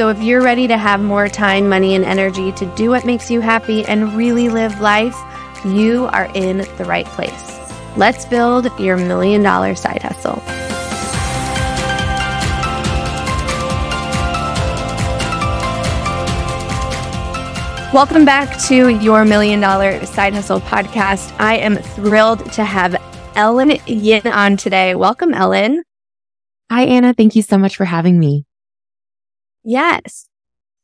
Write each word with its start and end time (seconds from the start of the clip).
So, 0.00 0.08
if 0.08 0.22
you're 0.22 0.40
ready 0.40 0.66
to 0.66 0.78
have 0.78 1.02
more 1.02 1.28
time, 1.28 1.68
money, 1.68 1.94
and 1.94 2.06
energy 2.06 2.52
to 2.52 2.64
do 2.74 2.88
what 2.88 3.04
makes 3.04 3.30
you 3.30 3.42
happy 3.42 3.84
and 3.84 4.14
really 4.14 4.48
live 4.48 4.80
life, 4.80 5.14
you 5.62 6.06
are 6.06 6.24
in 6.34 6.60
the 6.78 6.86
right 6.86 7.04
place. 7.04 7.60
Let's 7.98 8.24
build 8.24 8.70
your 8.80 8.96
million 8.96 9.42
dollar 9.42 9.74
side 9.74 10.02
hustle. 10.02 10.42
Welcome 17.92 18.24
back 18.24 18.58
to 18.68 18.88
your 18.88 19.26
Million 19.26 19.60
Dollar 19.60 20.02
Side 20.06 20.32
Hustle 20.32 20.60
podcast. 20.62 21.38
I 21.38 21.56
am 21.56 21.76
thrilled 21.76 22.50
to 22.52 22.64
have 22.64 22.96
Ellen 23.34 23.72
Yin 23.86 24.26
on 24.26 24.56
today. 24.56 24.94
Welcome, 24.94 25.34
Ellen. 25.34 25.82
Hi, 26.70 26.84
Anna. 26.84 27.12
Thank 27.12 27.36
you 27.36 27.42
so 27.42 27.58
much 27.58 27.76
for 27.76 27.84
having 27.84 28.18
me. 28.18 28.46
Yes. 29.64 30.28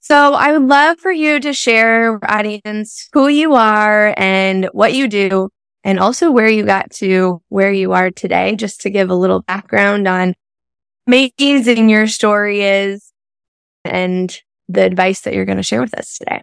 So 0.01 0.35
I 0.35 0.53
would 0.53 0.69
love 0.69 1.01
for 1.01 1.11
you 1.11 1.41
to 1.41 1.53
share 1.53 2.21
audience 2.25 3.09
who 3.13 3.29
you 3.29 3.55
are 3.55 4.15
and 4.17 4.67
what 4.73 4.95
you 4.95 5.09
do 5.09 5.49
and 5.83 5.99
also 5.99 6.31
where 6.31 6.49
you 6.49 6.65
got 6.65 6.91
to 6.93 7.43
where 7.49 7.73
you 7.73 7.93
are 7.93 8.11
today, 8.11 8.55
just 8.57 8.81
to 8.83 8.91
give 8.91 9.11
a 9.11 9.15
little 9.15 9.43
background 9.43 10.07
on 10.07 10.35
amazing 11.07 11.89
your 11.89 12.07
story 12.07 12.63
is 12.63 13.13
and 13.85 14.41
the 14.69 14.83
advice 14.83 15.21
that 15.23 15.35
you're 15.35 15.45
going 15.45 15.57
to 15.57 15.63
share 15.63 15.81
with 15.81 15.95
us 15.95 16.19
today. 16.19 16.43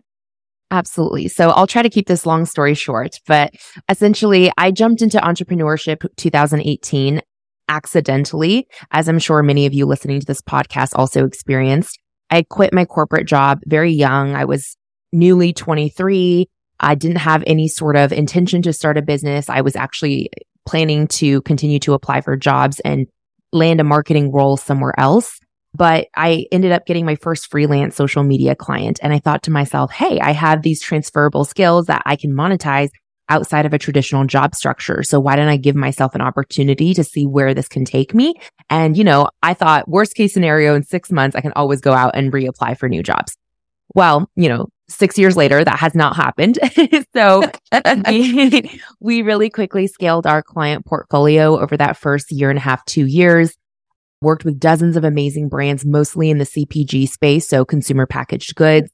Absolutely. 0.71 1.27
So 1.27 1.49
I'll 1.51 1.67
try 1.67 1.83
to 1.83 1.89
keep 1.89 2.07
this 2.07 2.25
long 2.25 2.45
story 2.45 2.73
short, 2.73 3.19
but 3.27 3.53
essentially 3.89 4.51
I 4.57 4.71
jumped 4.71 5.01
into 5.01 5.19
entrepreneurship 5.19 6.05
2018 6.17 7.21
accidentally, 7.69 8.67
as 8.91 9.07
I'm 9.07 9.19
sure 9.19 9.43
many 9.43 9.65
of 9.65 9.73
you 9.73 9.85
listening 9.85 10.19
to 10.19 10.25
this 10.25 10.41
podcast 10.41 10.91
also 10.95 11.25
experienced. 11.25 11.99
I 12.33 12.41
quit 12.41 12.73
my 12.73 12.85
corporate 12.85 13.27
job 13.27 13.59
very 13.67 13.91
young. 13.91 14.33
I 14.33 14.45
was 14.45 14.75
newly 15.11 15.53
23. 15.53 16.49
I 16.79 16.95
didn't 16.95 17.17
have 17.17 17.43
any 17.45 17.67
sort 17.67 17.95
of 17.95 18.11
intention 18.11 18.63
to 18.63 18.73
start 18.73 18.97
a 18.97 19.03
business. 19.03 19.49
I 19.49 19.61
was 19.61 19.75
actually 19.75 20.31
planning 20.65 21.05
to 21.07 21.43
continue 21.43 21.77
to 21.79 21.93
apply 21.93 22.21
for 22.21 22.35
jobs 22.35 22.79
and 22.79 23.05
land 23.51 23.79
a 23.79 23.83
marketing 23.83 24.31
role 24.31 24.57
somewhere 24.57 24.99
else. 24.99 25.39
But 25.75 26.07
I 26.15 26.47
ended 26.51 26.71
up 26.71 26.87
getting 26.87 27.05
my 27.05 27.15
first 27.15 27.51
freelance 27.51 27.95
social 27.95 28.23
media 28.23 28.55
client. 28.55 28.99
And 29.03 29.13
I 29.13 29.19
thought 29.19 29.43
to 29.43 29.51
myself, 29.51 29.91
Hey, 29.91 30.19
I 30.19 30.31
have 30.31 30.63
these 30.63 30.81
transferable 30.81 31.45
skills 31.45 31.85
that 31.85 32.01
I 32.05 32.15
can 32.15 32.33
monetize 32.33 32.89
outside 33.29 33.65
of 33.65 33.73
a 33.73 33.79
traditional 33.79 34.25
job 34.25 34.55
structure. 34.55 35.03
So 35.03 35.19
why 35.19 35.35
didn't 35.35 35.49
I 35.49 35.57
give 35.57 35.75
myself 35.75 36.15
an 36.15 36.21
opportunity 36.21 36.93
to 36.93 37.03
see 37.03 37.25
where 37.25 37.53
this 37.53 37.67
can 37.67 37.85
take 37.85 38.13
me? 38.13 38.33
And, 38.69 38.97
you 38.97 39.03
know, 39.03 39.29
I 39.41 39.53
thought 39.53 39.87
worst 39.87 40.15
case 40.15 40.33
scenario 40.33 40.75
in 40.75 40.83
six 40.83 41.11
months, 41.11 41.35
I 41.35 41.41
can 41.41 41.53
always 41.55 41.81
go 41.81 41.93
out 41.93 42.15
and 42.15 42.31
reapply 42.31 42.77
for 42.77 42.89
new 42.89 43.03
jobs. 43.03 43.35
Well, 43.95 44.29
you 44.35 44.49
know, 44.49 44.67
six 44.89 45.17
years 45.17 45.37
later, 45.37 45.63
that 45.63 45.79
has 45.79 45.95
not 45.95 46.15
happened. 46.15 46.59
so 47.15 47.43
we, 48.07 48.81
we 48.99 49.21
really 49.21 49.49
quickly 49.49 49.87
scaled 49.87 50.25
our 50.25 50.41
client 50.41 50.85
portfolio 50.85 51.59
over 51.59 51.77
that 51.77 51.97
first 51.97 52.31
year 52.31 52.49
and 52.49 52.57
a 52.57 52.61
half, 52.61 52.83
two 52.85 53.05
years 53.05 53.55
worked 54.23 54.45
with 54.45 54.59
dozens 54.59 54.97
of 54.97 55.03
amazing 55.03 55.49
brands, 55.49 55.85
mostly 55.85 56.29
in 56.31 56.39
the 56.39 56.45
CPG 56.45 57.07
space. 57.09 57.47
So 57.47 57.65
consumer 57.65 58.07
packaged 58.07 58.55
goods. 58.55 58.89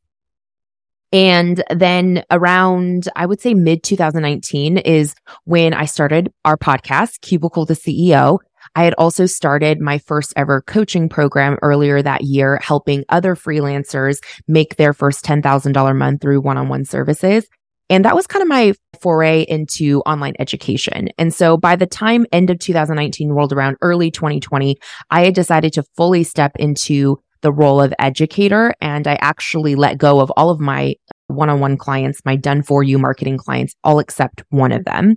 And 1.11 1.63
then 1.73 2.23
around, 2.29 3.09
I 3.15 3.25
would 3.25 3.41
say 3.41 3.53
mid 3.53 3.83
2019 3.83 4.77
is 4.77 5.15
when 5.45 5.73
I 5.73 5.85
started 5.85 6.31
our 6.45 6.57
podcast, 6.57 7.21
Cubicle 7.21 7.65
to 7.65 7.73
CEO. 7.73 8.39
I 8.75 8.83
had 8.83 8.93
also 8.95 9.25
started 9.25 9.81
my 9.81 9.97
first 9.97 10.33
ever 10.35 10.61
coaching 10.61 11.09
program 11.09 11.57
earlier 11.61 12.01
that 12.01 12.23
year, 12.23 12.59
helping 12.61 13.03
other 13.09 13.35
freelancers 13.35 14.19
make 14.47 14.75
their 14.75 14.93
first 14.93 15.25
$10,000 15.25 15.97
month 15.97 16.21
through 16.21 16.41
one-on-one 16.41 16.85
services. 16.85 17.47
And 17.89 18.05
that 18.05 18.15
was 18.15 18.27
kind 18.27 18.43
of 18.43 18.47
my 18.47 18.73
foray 19.01 19.41
into 19.41 20.01
online 20.01 20.35
education. 20.37 21.09
And 21.17 21.33
so 21.33 21.57
by 21.57 21.75
the 21.75 21.87
time 21.87 22.27
end 22.31 22.51
of 22.51 22.59
2019 22.59 23.29
rolled 23.31 23.51
around, 23.51 23.77
early 23.81 24.11
2020, 24.11 24.77
I 25.09 25.25
had 25.25 25.33
decided 25.33 25.73
to 25.73 25.83
fully 25.97 26.23
step 26.23 26.51
into 26.59 27.19
the 27.41 27.51
role 27.51 27.81
of 27.81 27.93
educator. 27.99 28.73
And 28.81 29.07
I 29.07 29.17
actually 29.21 29.75
let 29.75 29.97
go 29.97 30.19
of 30.19 30.31
all 30.37 30.49
of 30.49 30.59
my 30.59 30.95
one-on-one 31.27 31.77
clients, 31.77 32.21
my 32.25 32.35
done 32.35 32.63
for 32.63 32.83
you 32.83 32.97
marketing 32.97 33.37
clients, 33.37 33.75
all 33.83 33.99
except 33.99 34.43
one 34.49 34.71
of 34.71 34.85
them 34.85 35.15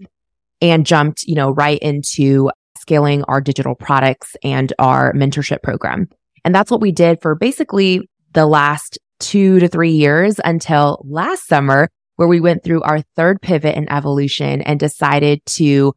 and 0.61 0.87
jumped, 0.87 1.25
you 1.25 1.34
know, 1.34 1.50
right 1.50 1.78
into 1.81 2.50
scaling 2.78 3.25
our 3.25 3.41
digital 3.41 3.75
products 3.75 4.37
and 4.43 4.72
our 4.78 5.12
mentorship 5.15 5.62
program. 5.62 6.09
And 6.44 6.55
that's 6.55 6.71
what 6.71 6.81
we 6.81 6.93
did 6.93 7.21
for 7.22 7.34
basically 7.34 8.09
the 8.32 8.47
last 8.47 8.99
two 9.21 9.61
to 9.61 9.69
three 9.69 9.93
years 9.93 10.41
until 10.44 11.05
last 11.09 11.47
summer 11.47 11.88
where 12.16 12.28
we 12.28 12.41
went 12.41 12.62
through 12.62 12.82
our 12.82 13.03
third 13.16 13.41
pivot 13.41 13.77
and 13.77 13.91
evolution 13.91 14.62
and 14.62 14.78
decided 14.78 15.41
to 15.47 15.94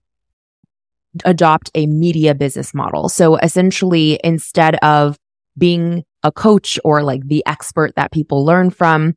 adopt 1.24 1.72
a 1.76 1.88
media 1.88 2.36
business 2.36 2.74
model. 2.74 3.10
So 3.10 3.38
essentially, 3.38 4.20
instead 4.24 4.76
of 4.76 5.18
being 5.58 6.04
a 6.26 6.32
coach 6.32 6.80
or 6.84 7.04
like 7.04 7.26
the 7.28 7.44
expert 7.46 7.96
that 7.96 8.12
people 8.12 8.44
learn 8.44 8.72
from, 8.72 9.14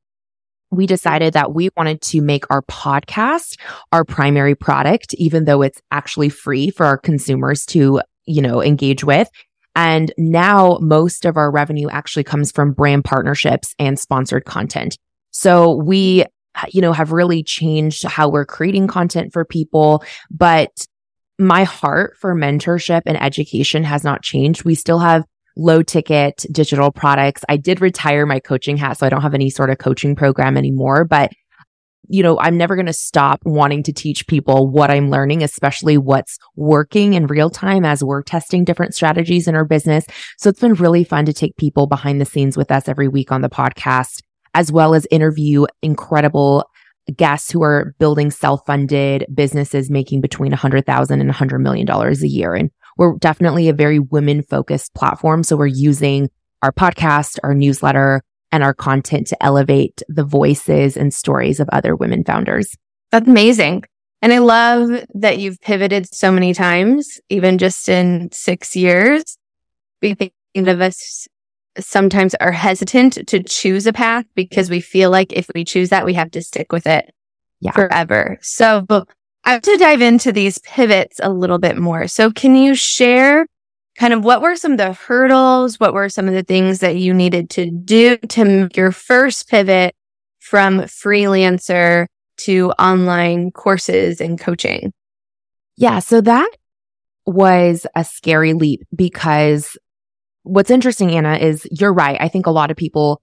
we 0.70 0.86
decided 0.86 1.32
that 1.32 1.54
we 1.54 1.70
wanted 1.76 2.02
to 2.02 2.20
make 2.20 2.44
our 2.50 2.62
podcast 2.62 3.58
our 3.91 4.04
primary 4.04 4.54
product, 4.54 5.14
even 5.14 5.47
though 5.47 5.62
it's 5.62 5.80
actually 5.91 6.28
free 6.28 6.70
for 6.70 6.84
our 6.84 6.98
consumers 6.98 7.64
to, 7.66 8.02
you 8.26 8.42
know, 8.42 8.62
engage 8.62 9.02
with. 9.02 9.28
And 9.74 10.12
now 10.18 10.78
most 10.82 11.24
of 11.24 11.38
our 11.38 11.50
revenue 11.50 11.88
actually 11.88 12.24
comes 12.24 12.52
from 12.52 12.72
brand 12.72 13.04
partnerships 13.04 13.74
and 13.78 13.98
sponsored 13.98 14.44
content. 14.44 14.98
So 15.30 15.74
we 15.74 16.26
you 16.72 16.80
know, 16.80 16.92
have 16.92 17.12
really 17.12 17.42
changed 17.42 18.02
how 18.02 18.28
we're 18.28 18.44
creating 18.44 18.88
content 18.88 19.32
for 19.32 19.44
people. 19.44 20.02
But 20.28 20.86
my 21.38 21.64
heart 21.64 22.16
for 22.18 22.34
mentorship 22.34 23.02
and 23.06 23.20
education 23.22 23.84
has 23.84 24.02
not 24.02 24.22
changed. 24.22 24.64
We 24.64 24.74
still 24.74 24.98
have 24.98 25.24
low 25.58 25.82
ticket 25.82 26.46
digital 26.50 26.91
products. 26.91 27.44
I 27.48 27.56
did 27.58 27.80
retire 27.80 28.24
my 28.24 28.41
coaching 28.41 28.76
hat, 28.78 28.98
so 28.98 29.06
I 29.06 29.10
don't 29.10 29.22
have 29.22 29.34
any 29.34 29.50
sort 29.50 29.70
of 29.70 29.78
coaching 29.78 30.16
program 30.16 30.56
anymore, 30.56 31.04
but 31.04 31.32
you 32.10 32.22
know, 32.22 32.38
I'm 32.38 32.56
never 32.56 32.74
going 32.74 32.86
to 32.86 32.92
stop 32.94 33.41
wanting 33.44 33.82
to 33.82 33.92
teach 33.92 34.26
people 34.26 34.70
what 34.70 34.91
I'm 34.91 35.10
learning, 35.10 35.42
especially 35.42 35.98
what's 35.98 36.38
working 36.56 37.12
in 37.12 37.26
real 37.26 37.50
time 37.50 37.84
as 37.84 38.02
we're 38.02 38.22
testing 38.22 38.64
different 38.64 38.94
strategies 38.94 39.47
in 39.47 39.54
our 39.54 39.66
business. 39.66 40.06
So 40.38 40.48
it's 40.48 40.60
been 40.60 40.72
really 40.72 41.04
fun 41.04 41.26
to 41.26 41.34
take 41.34 41.54
people 41.58 41.86
behind 41.86 42.18
the 42.18 42.24
scenes 42.24 42.56
with 42.56 42.70
us 42.70 42.88
every 42.88 43.08
week 43.08 43.30
on 43.30 43.42
the 43.42 43.50
podcast 43.50 44.22
as 44.54 44.72
well 44.72 44.94
as 44.94 45.06
interview 45.10 45.66
incredible 45.82 46.64
guests 47.16 47.50
who 47.50 47.62
are 47.62 47.94
building 47.98 48.30
self-funded 48.30 49.26
businesses 49.34 49.91
making 49.91 50.20
between 50.20 50.50
100,000 50.50 51.20
and 51.20 51.28
100 51.28 51.58
million 51.58 51.86
dollars 51.86 52.22
a 52.22 52.28
year. 52.28 52.54
And 52.54 52.71
we're 52.98 53.16
definitely 53.16 53.68
a 53.68 53.72
very 53.72 53.98
women 53.98 54.42
focused 54.42 54.92
platform. 54.95 55.42
So 55.42 55.56
we're 55.56 55.66
using 55.66 56.28
our 56.62 56.72
podcast, 56.72 57.39
our 57.42 57.54
newsletter, 57.54 58.22
and 58.50 58.62
our 58.62 58.74
content 58.74 59.28
to 59.28 59.42
elevate 59.42 60.03
the 60.09 60.24
voices 60.24 60.97
and 60.97 61.15
stories 61.15 61.60
of 61.60 61.68
other 61.72 61.95
women 61.95 62.24
founders. 62.24 62.74
That's 63.10 63.28
amazing. 63.28 63.84
And 64.21 64.33
I 64.33 64.39
love 64.39 65.04
that 65.15 65.39
you've 65.39 65.60
pivoted 65.60 66.12
so 66.12 66.33
many 66.33 66.53
times, 66.53 67.21
even 67.28 67.56
just 67.59 67.89
in 67.89 68.30
six 68.33 68.74
years. 68.74 69.39
We 70.03 70.15
think 70.15 70.33
of 70.56 70.80
us 70.80 71.28
sometimes 71.78 72.34
are 72.36 72.50
hesitant 72.50 73.28
to 73.28 73.42
choose 73.42 73.86
a 73.86 73.92
path 73.92 74.24
because 74.34 74.71
we 74.71 74.80
feel 74.80 75.10
like 75.10 75.33
if 75.33 75.48
we 75.54 75.65
choose 75.65 75.91
that, 75.91 76.04
we 76.04 76.15
have 76.15 76.33
to 76.33 76.42
stick 76.42 76.72
with 76.72 76.86
it 76.86 77.15
yeah. 77.60 77.72
forever. 77.72 78.39
So 78.42 78.84
I 79.44 79.52
have 79.52 79.62
to 79.62 79.76
dive 79.76 80.02
into 80.02 80.32
these 80.32 80.58
pivots 80.58 81.20
a 81.22 81.30
little 81.30 81.58
bit 81.58 81.78
more. 81.78 82.06
So 82.06 82.30
can 82.30 82.54
you 82.54 82.74
share 82.74 83.46
kind 83.96 84.12
of 84.12 84.24
what 84.24 84.42
were 84.42 84.56
some 84.56 84.72
of 84.72 84.78
the 84.78 84.92
hurdles? 84.92 85.80
What 85.80 85.94
were 85.94 86.08
some 86.08 86.28
of 86.28 86.34
the 86.34 86.42
things 86.42 86.80
that 86.80 86.96
you 86.96 87.14
needed 87.14 87.50
to 87.50 87.70
do 87.70 88.16
to 88.16 88.44
make 88.44 88.76
your 88.76 88.92
first 88.92 89.48
pivot 89.48 89.94
from 90.38 90.80
freelancer 90.80 92.06
to 92.38 92.70
online 92.72 93.50
courses 93.50 94.20
and 94.20 94.38
coaching? 94.38 94.92
Yeah. 95.76 95.98
So 96.00 96.20
that 96.20 96.50
was 97.26 97.86
a 97.94 98.04
scary 98.04 98.52
leap 98.52 98.82
because 98.94 99.76
what's 100.42 100.70
interesting, 100.70 101.10
Anna, 101.10 101.36
is 101.36 101.66
you're 101.70 101.92
right. 101.92 102.18
I 102.20 102.28
think 102.28 102.46
a 102.46 102.50
lot 102.50 102.70
of 102.70 102.76
people 102.76 103.20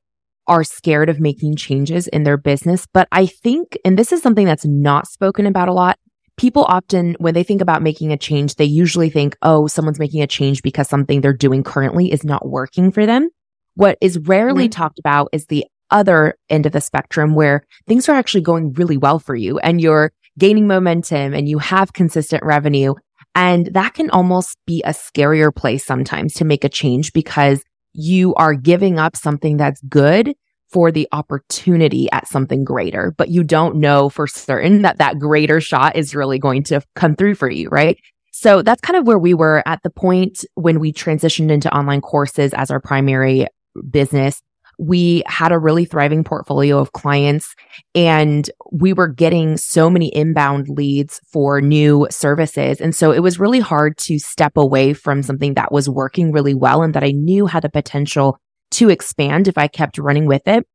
are 0.48 0.64
scared 0.64 1.10
of 1.10 1.20
making 1.20 1.56
changes 1.56 2.08
in 2.08 2.24
their 2.24 2.38
business. 2.38 2.86
But 2.94 3.08
I 3.12 3.26
think, 3.26 3.78
and 3.84 3.98
this 3.98 4.12
is 4.12 4.22
something 4.22 4.46
that's 4.46 4.66
not 4.66 5.08
spoken 5.08 5.46
about 5.46 5.70
a 5.70 5.74
lot. 5.74 5.98
People 6.38 6.66
often, 6.66 7.16
when 7.20 7.34
they 7.34 7.44
think 7.44 7.62
about 7.62 7.82
making 7.82 8.12
a 8.12 8.18
change, 8.18 8.56
they 8.56 8.66
usually 8.66 9.10
think, 9.10 9.38
oh, 9.42 9.68
someone's 9.68 10.00
making 10.00 10.22
a 10.22 10.28
change 10.28 10.62
because 10.62 10.90
something 10.90 11.22
they're 11.22 11.34
doing 11.34 11.64
currently 11.64 12.12
is 12.12 12.24
not 12.24 12.48
working 12.48 12.92
for 12.92 13.06
them. 13.06 13.30
What 13.76 13.98
is 14.02 14.18
rarely 14.20 14.66
mm-hmm. 14.66 14.82
talked 14.82 15.00
about 15.00 15.30
is 15.32 15.46
the 15.46 15.66
other 15.92 16.36
end 16.50 16.66
of 16.66 16.72
the 16.72 16.82
spectrum 16.82 17.36
where 17.36 17.66
things 17.88 18.10
are 18.10 18.16
actually 18.16 18.42
going 18.42 18.74
really 18.74 18.98
well 18.98 19.20
for 19.20 19.36
you 19.36 19.60
and 19.60 19.80
you're 19.80 20.12
gaining 20.38 20.68
momentum 20.68 21.34
and 21.34 21.48
you 21.48 21.60
have 21.60 21.94
consistent 21.94 22.44
revenue. 22.44 22.94
And 23.34 23.68
that 23.68 23.94
can 23.94 24.10
almost 24.10 24.58
be 24.66 24.82
a 24.84 24.90
scarier 24.90 25.54
place 25.54 25.86
sometimes 25.86 26.34
to 26.36 26.46
make 26.46 26.64
a 26.64 26.70
change 26.70 27.14
because 27.14 27.64
you 27.94 28.34
are 28.36 28.54
giving 28.54 29.00
up 29.00 29.16
something 29.16 29.58
that's 29.58 29.82
good 29.84 30.36
for 30.72 30.92
the 30.92 31.08
opportunity 31.12 32.10
at 32.12 32.28
something 32.28 32.64
greater, 32.64 33.14
but 33.18 33.30
you 33.30 33.44
don't 33.44 33.76
know 33.76 34.10
for 34.10 34.28
certain 34.28 34.82
that 34.82 34.98
that 34.98 35.20
greater 35.20 35.62
shot 35.62 35.96
is 35.96 36.16
really 36.16 36.40
going 36.40 36.64
to 36.64 36.82
come 36.96 37.16
through 37.16 37.36
for 37.36 37.50
you, 37.50 37.70
right? 37.70 37.98
So 38.32 38.62
that's 38.62 38.82
kind 38.82 38.98
of 38.98 39.08
where 39.08 39.20
we 39.20 39.34
were 39.34 39.64
at 39.66 39.82
the 39.84 39.90
point 39.90 40.44
when 40.56 40.80
we 40.80 40.92
transitioned 40.92 41.52
into 41.52 41.74
online 41.74 42.02
courses 42.02 42.54
as 42.54 42.70
our 42.70 42.82
primary 42.82 43.48
business 43.90 44.42
we 44.78 45.24
had 45.26 45.52
a 45.52 45.60
really 45.60 45.86
thriving 45.86 46.24
portfolio 46.24 46.80
of 46.80 46.94
clients 46.94 47.56
and 47.94 48.50
we 48.72 48.94
were 48.94 49.08
getting 49.08 49.58
so 49.58 49.90
many 49.90 50.14
inbound 50.14 50.68
leads 50.70 51.20
for 51.32 51.62
new 51.62 52.08
services. 52.10 52.82
And 52.82 52.96
so 52.96 53.12
it 53.12 53.20
was 53.20 53.40
really 53.40 53.60
hard 53.60 53.98
to 54.00 54.20
step 54.20 54.58
away 54.58 54.94
from 54.94 55.24
something 55.24 55.54
that 55.54 55.72
was 55.72 55.90
working 55.90 56.32
really 56.32 56.54
well 56.54 56.84
and 56.84 56.94
that 56.94 57.04
I 57.04 57.12
knew 57.12 57.46
had 57.46 57.64
the 57.64 57.70
potential 57.70 58.38
to 58.72 58.90
expand 58.90 59.48
if 59.48 59.58
I 59.58 59.68
kept 59.68 59.98
running 59.98 60.26
with 60.26 60.48
it. 60.48 60.66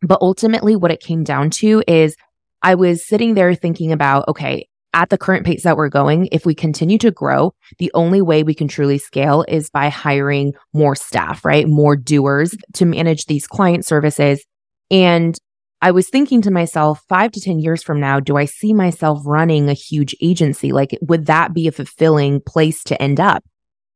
But 0.00 0.18
ultimately, 0.20 0.76
what 0.76 0.90
it 0.90 1.00
came 1.00 1.24
down 1.24 1.50
to 1.50 1.82
is 1.86 2.16
I 2.62 2.74
was 2.74 3.06
sitting 3.06 3.34
there 3.34 3.54
thinking 3.54 3.92
about, 3.92 4.26
okay, 4.28 4.68
at 4.94 5.08
the 5.08 5.18
current 5.18 5.46
pace 5.46 5.62
that 5.62 5.76
we're 5.76 5.88
going, 5.88 6.28
if 6.32 6.44
we 6.44 6.54
continue 6.54 6.98
to 6.98 7.10
grow, 7.10 7.54
the 7.78 7.90
only 7.94 8.20
way 8.20 8.42
we 8.42 8.54
can 8.54 8.68
truly 8.68 8.98
scale 8.98 9.44
is 9.48 9.70
by 9.70 9.88
hiring 9.88 10.52
more 10.74 10.94
staff, 10.94 11.44
right? 11.44 11.66
More 11.66 11.96
doers 11.96 12.54
to 12.74 12.84
manage 12.84 13.26
these 13.26 13.46
client 13.46 13.86
services. 13.86 14.44
And 14.90 15.36
I 15.80 15.90
was 15.90 16.08
thinking 16.08 16.42
to 16.42 16.50
myself, 16.50 17.02
five 17.08 17.32
to 17.32 17.40
10 17.40 17.58
years 17.58 17.82
from 17.82 18.00
now, 18.00 18.20
do 18.20 18.36
I 18.36 18.44
see 18.44 18.74
myself 18.74 19.22
running 19.24 19.68
a 19.68 19.74
huge 19.74 20.14
agency? 20.20 20.72
Like, 20.72 20.96
would 21.00 21.26
that 21.26 21.54
be 21.54 21.66
a 21.66 21.72
fulfilling 21.72 22.40
place 22.40 22.84
to 22.84 23.00
end 23.00 23.18
up? 23.18 23.42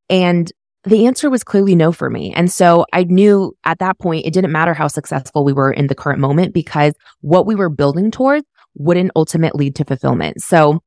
And 0.08 0.50
the 0.87 1.06
answer 1.06 1.29
was 1.29 1.43
clearly 1.43 1.75
no 1.75 1.91
for 1.91 2.09
me. 2.09 2.33
And 2.35 2.50
so 2.50 2.87
I 2.93 3.03
knew 3.05 3.56
at 3.65 3.81
that 3.81 3.99
point, 3.99 4.25
it 4.25 4.33
didn't 4.33 4.53
matter 4.53 4.73
how 4.73 4.87
successful 4.87 5.44
we 5.44 5.53
were 5.53 5.73
in 5.73 5.88
the 5.88 5.97
current 5.97 6.21
moment 6.21 6.55
because 6.55 6.94
what 7.21 7.44
we 7.44 7.56
were 7.56 7.69
building 7.69 8.12
towards 8.12 8.47
wouldn't 8.77 9.11
ultimately 9.17 9.67
lead 9.67 9.75
to 9.77 9.85
fulfillment. 9.85 10.41
So 10.41 10.81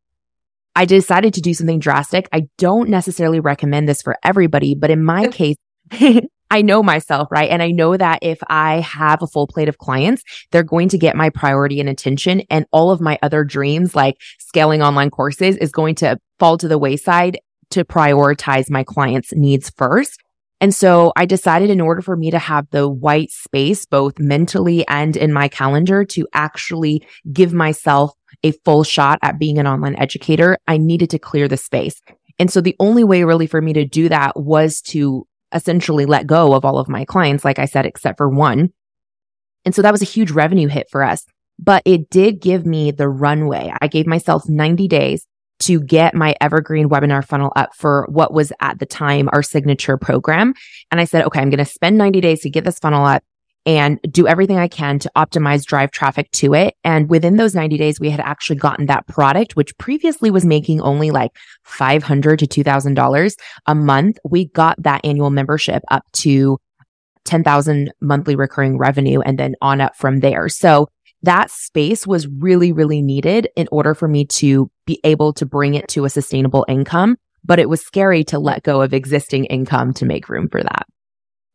I 0.76 0.86
decided 0.86 1.34
to 1.34 1.42
do 1.42 1.54
something 1.54 1.80
drastic. 1.80 2.30
I 2.32 2.44
don't 2.58 2.90
necessarily 2.90 3.42
recommend 3.42 3.90
this 3.90 4.02
for 4.02 4.16
everybody, 4.24 4.74
but 4.74 4.90
in 4.90 5.04
my 5.04 5.28
case, 5.28 5.58
I 6.52 6.62
know 6.62 6.82
myself, 6.82 7.28
right? 7.30 7.50
And 7.50 7.62
I 7.62 7.72
know 7.72 7.98
that 7.98 8.20
if 8.22 8.40
I 8.48 8.80
have 8.80 9.22
a 9.22 9.28
full 9.28 9.48
plate 9.48 9.70
of 9.70 9.78
clients, 9.78 10.24
they're 10.52 10.64
going 10.64 10.90
to 10.90 10.98
get 10.98 11.16
my 11.16 11.30
priority 11.30 11.80
and 11.80 11.90
attention 11.90 12.42
and 12.50 12.66
all 12.72 12.90
of 12.90 13.02
my 13.02 13.20
other 13.22 13.44
dreams, 13.44 13.96
like 13.96 14.16
scaling 14.40 14.82
online 14.82 15.10
courses 15.10 15.58
is 15.58 15.72
going 15.72 15.96
to 15.96 16.18
fall 16.40 16.58
to 16.58 16.68
the 16.68 16.78
wayside 16.78 17.38
to 17.72 17.86
prioritize 17.86 18.70
my 18.70 18.84
clients' 18.84 19.34
needs 19.34 19.70
first. 19.70 20.20
And 20.62 20.76
so 20.76 21.14
I 21.16 21.26
decided 21.26 21.70
in 21.70 21.80
order 21.80 22.02
for 22.02 22.18
me 22.18 22.32
to 22.32 22.40
have 22.40 22.68
the 22.72 22.90
white 22.90 23.32
space, 23.32 23.86
both 23.86 24.20
mentally 24.20 24.86
and 24.88 25.16
in 25.16 25.32
my 25.32 25.48
calendar 25.48 26.04
to 26.06 26.28
actually 26.34 27.06
give 27.32 27.54
myself 27.54 28.12
a 28.44 28.52
full 28.66 28.84
shot 28.84 29.20
at 29.22 29.40
being 29.40 29.58
an 29.58 29.68
online 29.68 29.96
educator, 29.96 30.58
I 30.68 30.78
needed 30.78 31.10
to 31.12 31.20
clear 31.20 31.48
the 31.48 31.58
space. 31.58 32.02
And 32.40 32.52
so 32.52 32.62
the 32.62 32.76
only 32.80 33.04
way 33.04 33.24
really 33.24 33.48
for 33.48 33.62
me 33.62 33.74
to 33.74 33.86
do 33.86 34.10
that 34.10 34.38
was 34.40 34.82
to 34.84 35.26
essentially 35.54 36.06
let 36.06 36.28
go 36.28 36.54
of 36.54 36.66
all 36.66 36.78
of 36.78 36.90
my 36.90 37.06
clients, 37.06 37.44
like 37.44 37.60
I 37.60 37.66
said, 37.66 37.86
except 37.86 38.18
for 38.18 38.30
one. 38.30 38.70
And 39.66 39.74
so 39.76 39.82
that 39.82 39.92
was 39.92 40.02
a 40.02 40.06
huge 40.06 40.32
revenue 40.32 40.68
hit 40.68 40.88
for 40.90 41.04
us, 41.04 41.26
but 41.58 41.84
it 41.86 42.10
did 42.10 42.42
give 42.42 42.66
me 42.66 42.92
the 42.92 43.10
runway. 43.10 43.74
I 43.82 43.88
gave 43.88 44.08
myself 44.08 44.48
90 44.48 44.88
days 44.88 45.26
to 45.60 45.82
get 45.82 46.16
my 46.16 46.36
evergreen 46.42 46.90
webinar 46.90 47.26
funnel 47.26 47.52
up 47.56 47.76
for 47.76 48.08
what 48.10 48.34
was 48.34 48.52
at 48.62 48.80
the 48.80 48.86
time 48.86 49.30
our 49.34 49.44
signature 49.44 49.98
program. 49.98 50.54
And 50.92 51.00
I 51.00 51.06
said, 51.06 51.26
okay, 51.26 51.40
I'm 51.40 51.50
going 51.50 51.60
to 51.60 51.66
spend 51.66 51.98
90 51.98 52.22
days 52.22 52.42
to 52.42 52.50
get 52.50 52.64
this 52.64 52.80
funnel 52.80 53.06
up 53.06 53.24
and 53.66 54.00
do 54.10 54.26
everything 54.26 54.58
I 54.58 54.68
can 54.68 55.00
to 55.00 55.12
optimize 55.18 55.66
drive 55.66 55.92
traffic 55.92 56.32
to 56.32 56.54
it. 56.54 56.76
And 56.84 57.10
within 57.10 57.36
those 57.36 57.54
90 57.54 57.78
days, 57.78 58.00
we 58.00 58.10
had 58.10 58.22
actually 58.22 58.56
gotten 58.56 58.86
that 58.86 59.06
product, 59.08 59.56
which 59.56 59.78
previously 59.78 60.32
was 60.32 60.46
making 60.46 60.82
only 60.82 61.12
like 61.12 61.32
500 61.64 62.40
to 62.40 62.48
$2,000 62.48 63.36
a 63.66 63.76
month. 63.76 64.18
We 64.24 64.48
got 64.48 64.82
that 64.82 65.02
annual 65.04 65.30
membership 65.30 65.84
up 65.92 66.04
to 66.14 66.58
10,000 67.26 67.92
monthly 68.02 68.36
recurring 68.36 68.78
revenue 68.78 69.20
and 69.20 69.38
then 69.38 69.56
on 69.62 69.82
up 69.82 69.96
from 69.96 70.22
there. 70.22 70.50
So 70.50 70.88
that 71.24 71.52
space 71.52 72.08
was 72.08 72.28
really, 72.28 72.72
really 72.72 73.02
needed 73.02 73.50
in 73.56 73.68
order 73.72 73.94
for 73.94 74.08
me 74.08 74.26
to 74.26 74.72
be 74.86 75.00
able 75.04 75.34
to 75.34 75.46
bring 75.46 75.74
it 75.74 75.88
to 75.90 76.06
a 76.06 76.10
sustainable 76.10 76.66
income. 76.68 77.18
But 77.44 77.60
it 77.60 77.70
was 77.70 77.82
scary 77.82 78.24
to 78.26 78.40
let 78.40 78.64
go 78.64 78.82
of 78.82 78.94
existing 78.94 79.46
income 79.46 79.94
to 79.96 80.06
make 80.06 80.30
room 80.30 80.50
for 80.50 80.62
that. 80.62 80.88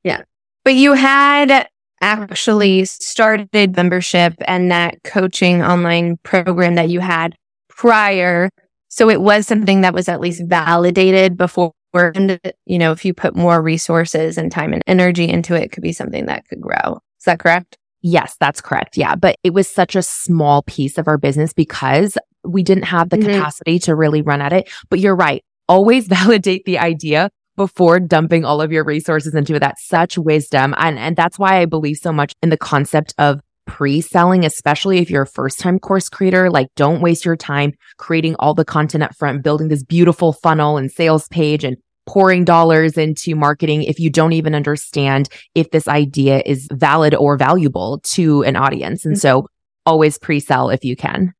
Yeah. 0.03 0.23
But 0.65 0.75
you 0.75 0.95
had 0.95 1.69
actually 2.01 2.85
started 2.85 3.77
membership 3.77 4.35
and 4.47 4.71
that 4.71 5.03
coaching 5.05 5.63
online 5.63 6.19
program 6.23 6.75
that 6.75 6.89
you 6.91 7.01
had 7.01 7.35
prior. 7.69 8.51
So 8.89 9.11
it 9.11 9.21
was 9.21 9.47
something 9.47 9.83
that 9.83 9.95
was 9.95 10.09
at 10.09 10.21
least 10.21 10.43
validated 10.47 11.37
before. 11.37 11.73
And, 11.95 12.41
you 12.67 12.79
know, 12.79 12.93
if 12.93 13.05
you 13.05 13.15
put 13.15 13.37
more 13.37 13.63
resources 13.63 14.37
and 14.37 14.51
time 14.51 14.73
and 14.73 14.83
energy 14.87 15.29
into 15.29 15.55
it, 15.55 15.65
it 15.65 15.73
could 15.73 15.83
be 15.83 15.93
something 15.93 16.27
that 16.27 16.49
could 16.49 16.61
grow. 16.61 17.01
Is 17.19 17.25
that 17.27 17.39
correct? 17.39 17.79
Yes, 18.07 18.37
that's 18.39 18.61
correct. 18.61 18.99
Yeah. 18.99 19.15
But 19.15 19.37
it 19.43 19.55
was 19.55 19.67
such 19.67 19.97
a 19.97 20.03
small 20.03 20.63
piece 20.65 20.99
of 20.99 21.09
our 21.09 21.17
business 21.17 21.55
because 21.55 22.19
we 22.45 22.63
didn't 22.63 22.85
have 22.85 23.09
the 23.09 23.17
mm-hmm. 23.17 23.33
capacity 23.33 23.79
to 23.79 23.95
really 23.95 24.21
run 24.21 24.43
at 24.43 24.53
it. 24.53 24.71
But 24.91 25.01
you're 25.01 25.17
right. 25.17 25.43
Always 25.71 26.07
validate 26.09 26.67
the 26.67 26.79
idea 26.79 27.31
before 27.57 27.99
dumping 27.99 28.45
all 28.45 28.61
of 28.61 28.71
your 28.71 28.85
resources 28.85 29.35
into 29.35 29.55
it. 29.55 29.61
That's 29.61 29.89
such 29.89 30.19
wisdom. 30.19 30.75
And, 30.77 30.99
and 30.99 31.17
that's 31.17 31.39
why 31.39 31.63
I 31.63 31.65
believe 31.65 31.97
so 31.97 32.13
much 32.13 32.35
in 32.43 32.51
the 32.51 32.59
concept 32.59 33.15
of 33.17 33.41
pre-selling, 33.67 34.45
especially 34.45 34.99
if 34.99 35.09
you're 35.09 35.23
a 35.23 35.27
first 35.27 35.59
time 35.59 35.79
course 35.79 36.11
creator. 36.11 36.51
Like 36.51 36.67
don't 36.77 37.01
waste 37.01 37.25
your 37.25 37.37
time 37.37 37.73
creating 37.97 38.37
all 38.39 38.53
the 38.53 38.67
content 38.67 39.03
up 39.03 39.17
front, 39.17 39.43
building 39.43 39.69
this 39.69 39.83
beautiful 39.83 40.35
funnel 40.35 40.77
and 40.77 40.93
sales 40.93 41.27
page 41.29 41.65
and 41.65 41.79
pouring 42.07 42.45
dollars 42.45 42.99
into 42.99 43.35
marketing 43.35 43.83
if 43.83 43.99
you 43.99 44.11
don't 44.11 44.33
even 44.33 44.55
understand 44.55 45.29
if 45.55 45.71
this 45.71 45.89
idea 45.89 46.43
is 46.45 46.69
valid 46.73 47.15
or 47.15 47.37
valuable 47.37 48.01
to 48.01 48.43
an 48.45 48.57
audience. 48.57 49.05
And 49.05 49.15
mm-hmm. 49.15 49.21
so 49.21 49.49
always 49.87 50.19
pre-sell 50.19 50.71
if 50.71 50.85
you 50.85 50.97
can. 50.97 51.33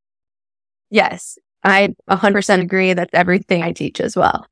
Yes. 0.91 1.39
I 1.63 1.95
100% 2.11 2.61
agree. 2.61 2.93
That's 2.93 3.15
everything 3.15 3.63
I 3.63 3.73
teach 3.73 4.01
as 4.01 4.17
well. 4.17 4.47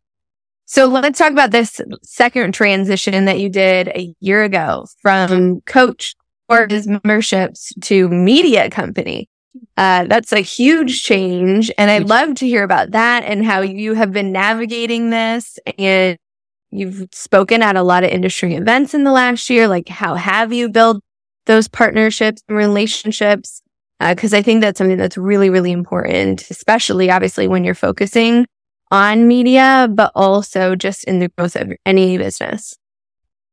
So 0.64 0.86
let's 0.86 1.18
talk 1.18 1.32
about 1.32 1.50
this 1.50 1.80
second 2.02 2.54
transition 2.54 3.26
that 3.26 3.38
you 3.38 3.50
did 3.50 3.88
a 3.88 4.14
year 4.20 4.42
ago 4.42 4.86
from 5.02 5.60
coach 5.62 6.14
or 6.48 6.66
his 6.68 6.86
memberships 6.86 7.72
to 7.82 8.08
media 8.08 8.70
company. 8.70 9.28
Uh, 9.76 10.04
that's 10.04 10.32
a 10.32 10.40
huge 10.40 11.02
change. 11.02 11.70
And 11.78 11.90
I'd 11.90 12.08
love 12.08 12.34
to 12.36 12.46
hear 12.46 12.62
about 12.62 12.92
that 12.92 13.24
and 13.24 13.44
how 13.44 13.60
you 13.60 13.94
have 13.94 14.12
been 14.12 14.32
navigating 14.32 15.10
this. 15.10 15.58
And 15.78 16.16
you've 16.70 17.08
spoken 17.12 17.62
at 17.62 17.76
a 17.76 17.82
lot 17.82 18.04
of 18.04 18.10
industry 18.10 18.54
events 18.54 18.94
in 18.94 19.04
the 19.04 19.12
last 19.12 19.48
year. 19.50 19.68
Like, 19.68 19.88
how 19.88 20.14
have 20.14 20.52
you 20.52 20.68
built 20.68 21.02
those 21.46 21.68
partnerships 21.68 22.42
and 22.48 22.56
relationships? 22.56 23.62
Because 24.00 24.34
uh, 24.34 24.38
I 24.38 24.42
think 24.42 24.62
that's 24.62 24.78
something 24.78 24.96
that's 24.96 25.18
really, 25.18 25.50
really 25.50 25.70
important, 25.72 26.50
especially 26.50 27.10
obviously 27.10 27.46
when 27.46 27.62
you're 27.64 27.74
focusing 27.74 28.46
on 28.90 29.28
media, 29.28 29.88
but 29.92 30.12
also 30.14 30.74
just 30.74 31.04
in 31.04 31.18
the 31.18 31.28
growth 31.36 31.56
of 31.56 31.72
any 31.86 32.18
business. 32.18 32.76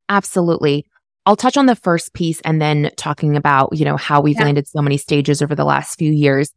Absolutely. 0.09 0.85
I'll 1.29 1.35
touch 1.35 1.57
on 1.57 1.67
the 1.67 1.75
first 1.75 2.15
piece 2.15 2.41
and 2.41 2.59
then 2.59 2.89
talking 2.97 3.35
about, 3.35 3.77
you 3.77 3.85
know, 3.85 3.97
how 3.97 4.19
we've 4.19 4.35
yeah. 4.35 4.45
landed 4.45 4.67
so 4.67 4.81
many 4.81 4.97
stages 4.97 5.43
over 5.43 5.53
the 5.53 5.63
last 5.63 5.99
few 5.99 6.11
years. 6.11 6.51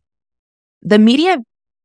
The 0.81 0.99
media 0.99 1.37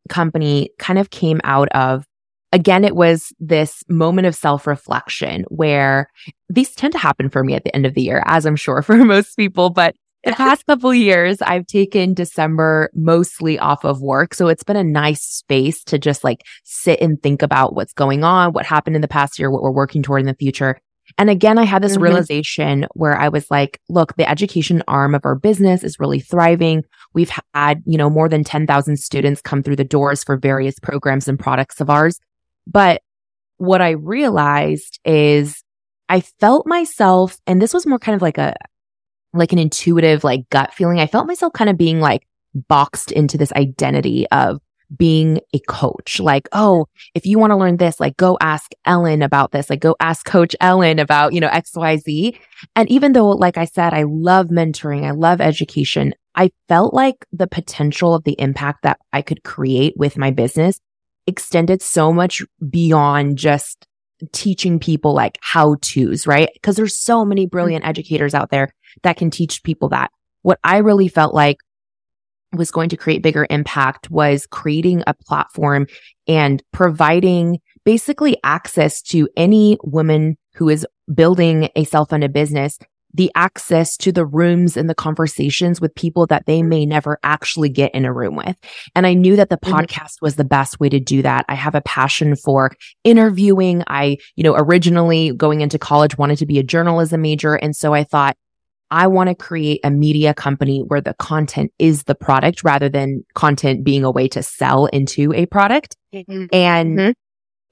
company 0.08 0.70
kind 0.80 0.98
of 0.98 1.10
came 1.10 1.42
out 1.44 1.68
of 1.74 2.06
again, 2.54 2.86
it 2.86 2.96
was 2.96 3.34
this 3.42 3.84
moment 3.90 4.26
of 4.26 4.36
self 4.36 4.66
reflection 4.66 5.44
where 5.50 6.10
these 6.48 6.74
tend 6.76 6.94
to 6.94 6.98
happen 6.98 7.30
for 7.30 7.44
me 7.44 7.56
at 7.56 7.66
the 7.66 7.76
end 7.76 7.86
of 7.86 7.94
the 7.94 8.04
year, 8.04 8.24
as 8.26 8.46
I'm 8.46 8.56
sure 8.56 8.82
for 8.84 8.96
most 9.04 9.36
people, 9.36 9.70
but 9.70 9.94
the 10.24 10.32
past 10.32 10.66
couple 10.66 10.94
years, 10.94 11.42
I've 11.42 11.68
taken 11.68 12.14
December 12.14 12.90
mostly 12.94 13.60
off 13.60 13.84
of 13.84 14.02
work. 14.02 14.34
So 14.34 14.48
it's 14.48 14.64
been 14.64 14.78
a 14.78 14.84
nice 14.84 15.24
space 15.24 15.84
to 15.86 16.00
just 16.00 16.24
like 16.24 16.46
sit 16.64 17.02
and 17.02 17.22
think 17.22 17.42
about 17.42 17.76
what's 17.76 17.94
going 17.94 18.24
on, 18.24 18.54
what 18.54 18.66
happened 18.66 18.96
in 18.96 19.02
the 19.02 19.10
past 19.10 19.38
year, 19.40 19.52
what 19.52 19.62
we're 19.62 19.72
working 19.72 20.04
toward 20.04 20.22
in 20.22 20.26
the 20.26 20.34
future. 20.34 20.80
And 21.18 21.30
again, 21.30 21.58
I 21.58 21.64
had 21.64 21.82
this 21.82 21.98
Mhm. 21.98 22.02
realization 22.02 22.86
where 22.94 23.20
I 23.20 23.30
was 23.30 23.50
like, 23.50 23.80
look, 23.90 24.16
the 24.16 24.30
education 24.30 24.84
arm 24.88 25.16
of 25.16 25.26
our 25.26 25.36
business 25.36 25.84
is 25.84 26.00
really 26.00 26.20
thriving. 26.20 26.84
We've 27.14 27.32
had, 27.54 27.82
you 27.86 27.98
know, 27.98 28.10
more 28.10 28.30
than 28.30 28.44
10,000 28.44 28.98
students 28.98 29.42
come 29.42 29.64
through 29.64 29.78
the 29.78 29.84
doors 29.84 30.24
for 30.24 30.38
various 30.38 30.80
programs 30.80 31.28
and 31.28 31.40
products 31.40 31.82
of 31.82 31.90
ours. 31.90 32.20
But 32.68 33.02
what 33.58 33.82
I 33.82 33.92
realized 33.92 35.00
is 35.06 35.64
I 36.10 36.22
felt 36.22 36.68
myself, 36.68 37.38
and 37.48 37.62
this 37.62 37.74
was 37.74 37.88
more 37.88 38.00
kind 38.00 38.16
of 38.16 38.22
like 38.22 38.38
a, 38.38 38.56
like 39.34 39.52
an 39.52 39.60
intuitive, 39.60 40.24
like 40.24 40.48
gut 40.50 40.74
feeling. 40.74 41.00
I 41.00 41.08
felt 41.08 41.28
myself 41.28 41.54
kind 41.54 41.70
of 41.70 41.78
being 41.78 42.00
like 42.00 42.28
boxed 42.54 43.12
into 43.12 43.38
this 43.38 43.52
identity 43.54 44.28
of 44.32 44.62
being 44.96 45.40
a 45.54 45.60
coach. 45.68 46.20
Like, 46.20 46.48
oh, 46.52 46.88
if 47.14 47.26
you 47.26 47.40
want 47.40 47.52
to 47.52 47.58
learn 47.58 47.78
this, 47.78 48.00
like 48.00 48.18
go 48.18 48.38
ask 48.40 48.72
Ellen 48.86 49.22
about 49.22 49.52
this, 49.52 49.70
like 49.70 49.80
go 49.80 49.96
ask 50.00 50.26
coach 50.26 50.56
Ellen 50.62 51.00
about, 51.00 51.34
you 51.34 51.42
know, 51.42 51.50
XYZ. 51.50 52.38
And 52.76 52.90
even 52.90 53.14
though, 53.14 53.30
like 53.30 53.58
I 53.58 53.66
said, 53.66 53.94
I 53.94 54.04
love 54.04 54.48
mentoring, 54.48 55.06
I 55.06 55.12
love 55.12 55.42
education, 55.42 56.14
I 56.36 56.52
felt 56.68 56.94
like 56.94 57.26
the 57.32 57.48
potential 57.48 58.14
of 58.14 58.24
the 58.24 58.40
impact 58.40 58.84
that 58.84 59.00
I 59.12 59.22
could 59.22 59.44
create 59.44 59.96
with 59.98 60.18
my 60.18 60.32
business 60.32 60.80
extended 61.26 61.82
so 61.82 62.14
much 62.14 62.42
beyond 62.70 63.38
just 63.38 63.86
teaching 64.32 64.80
people 64.80 65.14
like 65.14 65.38
how 65.42 65.76
to's, 65.82 66.26
right? 66.26 66.50
Because 66.54 66.76
there's 66.76 66.96
so 66.96 67.26
many 67.26 67.44
mm-hmm. 67.44 67.50
brilliant 67.50 67.86
educators 67.86 68.34
out 68.34 68.50
there 68.50 68.74
that 69.04 69.18
can 69.18 69.30
teach 69.30 69.64
people 69.64 69.90
that. 69.90 70.12
What 70.42 70.60
I 70.64 70.78
really 70.78 71.08
felt 71.08 71.34
like 71.34 71.58
was 72.54 72.72
going 72.72 72.90
to 72.90 72.98
create 72.98 73.22
bigger 73.22 73.46
impact 73.50 74.10
was 74.10 74.48
creating 74.48 75.04
a 75.08 75.14
platform 75.14 75.88
and 76.28 76.64
providing 76.72 77.60
basically 77.84 78.38
access 78.44 79.02
to 79.02 79.28
any 79.38 79.78
woman 79.84 80.38
who 80.56 80.70
is 80.70 80.86
building 81.14 81.70
a 81.76 81.84
self-funded 81.84 82.34
business 82.34 82.78
the 83.14 83.32
access 83.36 83.98
to 83.98 84.12
the 84.12 84.26
rooms 84.26 84.78
and 84.78 84.90
the 84.90 84.94
conversations 84.94 85.82
with 85.82 85.96
people 85.96 86.28
that 86.28 86.46
they 86.46 86.62
may 86.62 86.86
never 86.86 87.18
actually 87.24 87.70
get 87.70 87.94
in 87.96 88.06
a 88.06 88.14
room 88.14 88.36
with. 88.36 88.56
And 88.96 89.08
I 89.08 89.14
knew 89.14 89.36
that 89.38 89.50
the 89.50 89.58
Mhm. 89.58 89.72
podcast 89.72 90.22
was 90.22 90.36
the 90.36 90.44
best 90.44 90.80
way 90.80 90.90
to 90.90 91.00
do 91.00 91.22
that. 91.24 91.46
I 91.48 91.56
have 91.56 91.74
a 91.74 91.82
passion 91.82 92.36
for 92.36 92.74
interviewing. 93.04 93.84
I, 93.88 94.18
you 94.36 94.44
know, 94.44 94.56
originally 94.56 95.32
going 95.32 95.62
into 95.62 95.80
college 95.80 96.18
wanted 96.18 96.38
to 96.40 96.46
be 96.46 96.60
a 96.60 96.64
journalism 96.64 97.22
major. 97.22 97.56
And 97.56 97.76
so 97.76 97.94
I 97.94 98.04
thought, 98.04 98.36
I 98.90 99.08
want 99.08 99.30
to 99.30 99.36
create 99.36 99.82
a 99.84 99.92
media 99.92 100.34
company 100.34 100.80
where 100.80 101.02
the 101.02 101.14
content 101.16 101.74
is 101.78 102.04
the 102.04 102.16
product 102.16 102.64
rather 102.64 102.88
than 102.88 103.26
content 103.34 103.84
being 103.84 104.04
a 104.04 104.12
way 104.12 104.28
to 104.30 104.42
sell 104.42 104.86
into 104.88 105.34
a 105.34 105.46
product. 105.48 105.98
And 106.54 106.98
Mhm. 106.98 107.14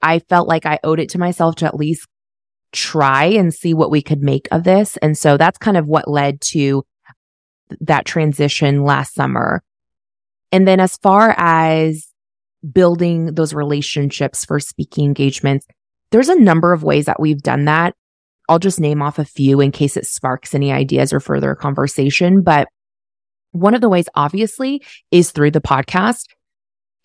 I 0.02 0.18
felt 0.18 0.46
like 0.46 0.66
I 0.66 0.78
owed 0.84 1.00
it 1.00 1.08
to 1.10 1.18
myself 1.18 1.56
to 1.56 1.66
at 1.66 1.74
least 1.74 2.06
try 2.72 3.24
and 3.24 3.54
see 3.54 3.72
what 3.72 3.90
we 3.90 4.02
could 4.02 4.20
make 4.22 4.46
of 4.52 4.64
this. 4.64 4.98
And 4.98 5.16
so 5.16 5.36
that's 5.38 5.56
kind 5.56 5.78
of 5.78 5.86
what 5.86 6.06
led 6.08 6.40
to 6.52 6.84
that 7.80 8.04
transition 8.04 8.84
last 8.84 9.14
summer. 9.14 9.62
And 10.52 10.68
then 10.68 10.80
as 10.80 10.98
far 10.98 11.34
as 11.38 12.08
building 12.72 13.34
those 13.34 13.54
relationships 13.54 14.44
for 14.44 14.60
speaking 14.60 15.06
engagements, 15.06 15.66
there's 16.10 16.28
a 16.28 16.38
number 16.38 16.72
of 16.72 16.82
ways 16.82 17.06
that 17.06 17.20
we've 17.20 17.42
done 17.42 17.64
that. 17.64 17.94
I'll 18.48 18.58
just 18.58 18.80
name 18.80 19.02
off 19.02 19.18
a 19.18 19.24
few 19.24 19.60
in 19.60 19.72
case 19.72 19.96
it 19.96 20.06
sparks 20.06 20.54
any 20.54 20.72
ideas 20.72 21.12
or 21.12 21.20
further 21.20 21.54
conversation. 21.54 22.42
But 22.42 22.68
one 23.52 23.74
of 23.74 23.80
the 23.80 23.88
ways, 23.88 24.08
obviously, 24.14 24.82
is 25.10 25.30
through 25.30 25.50
the 25.52 25.60
podcast 25.60 26.24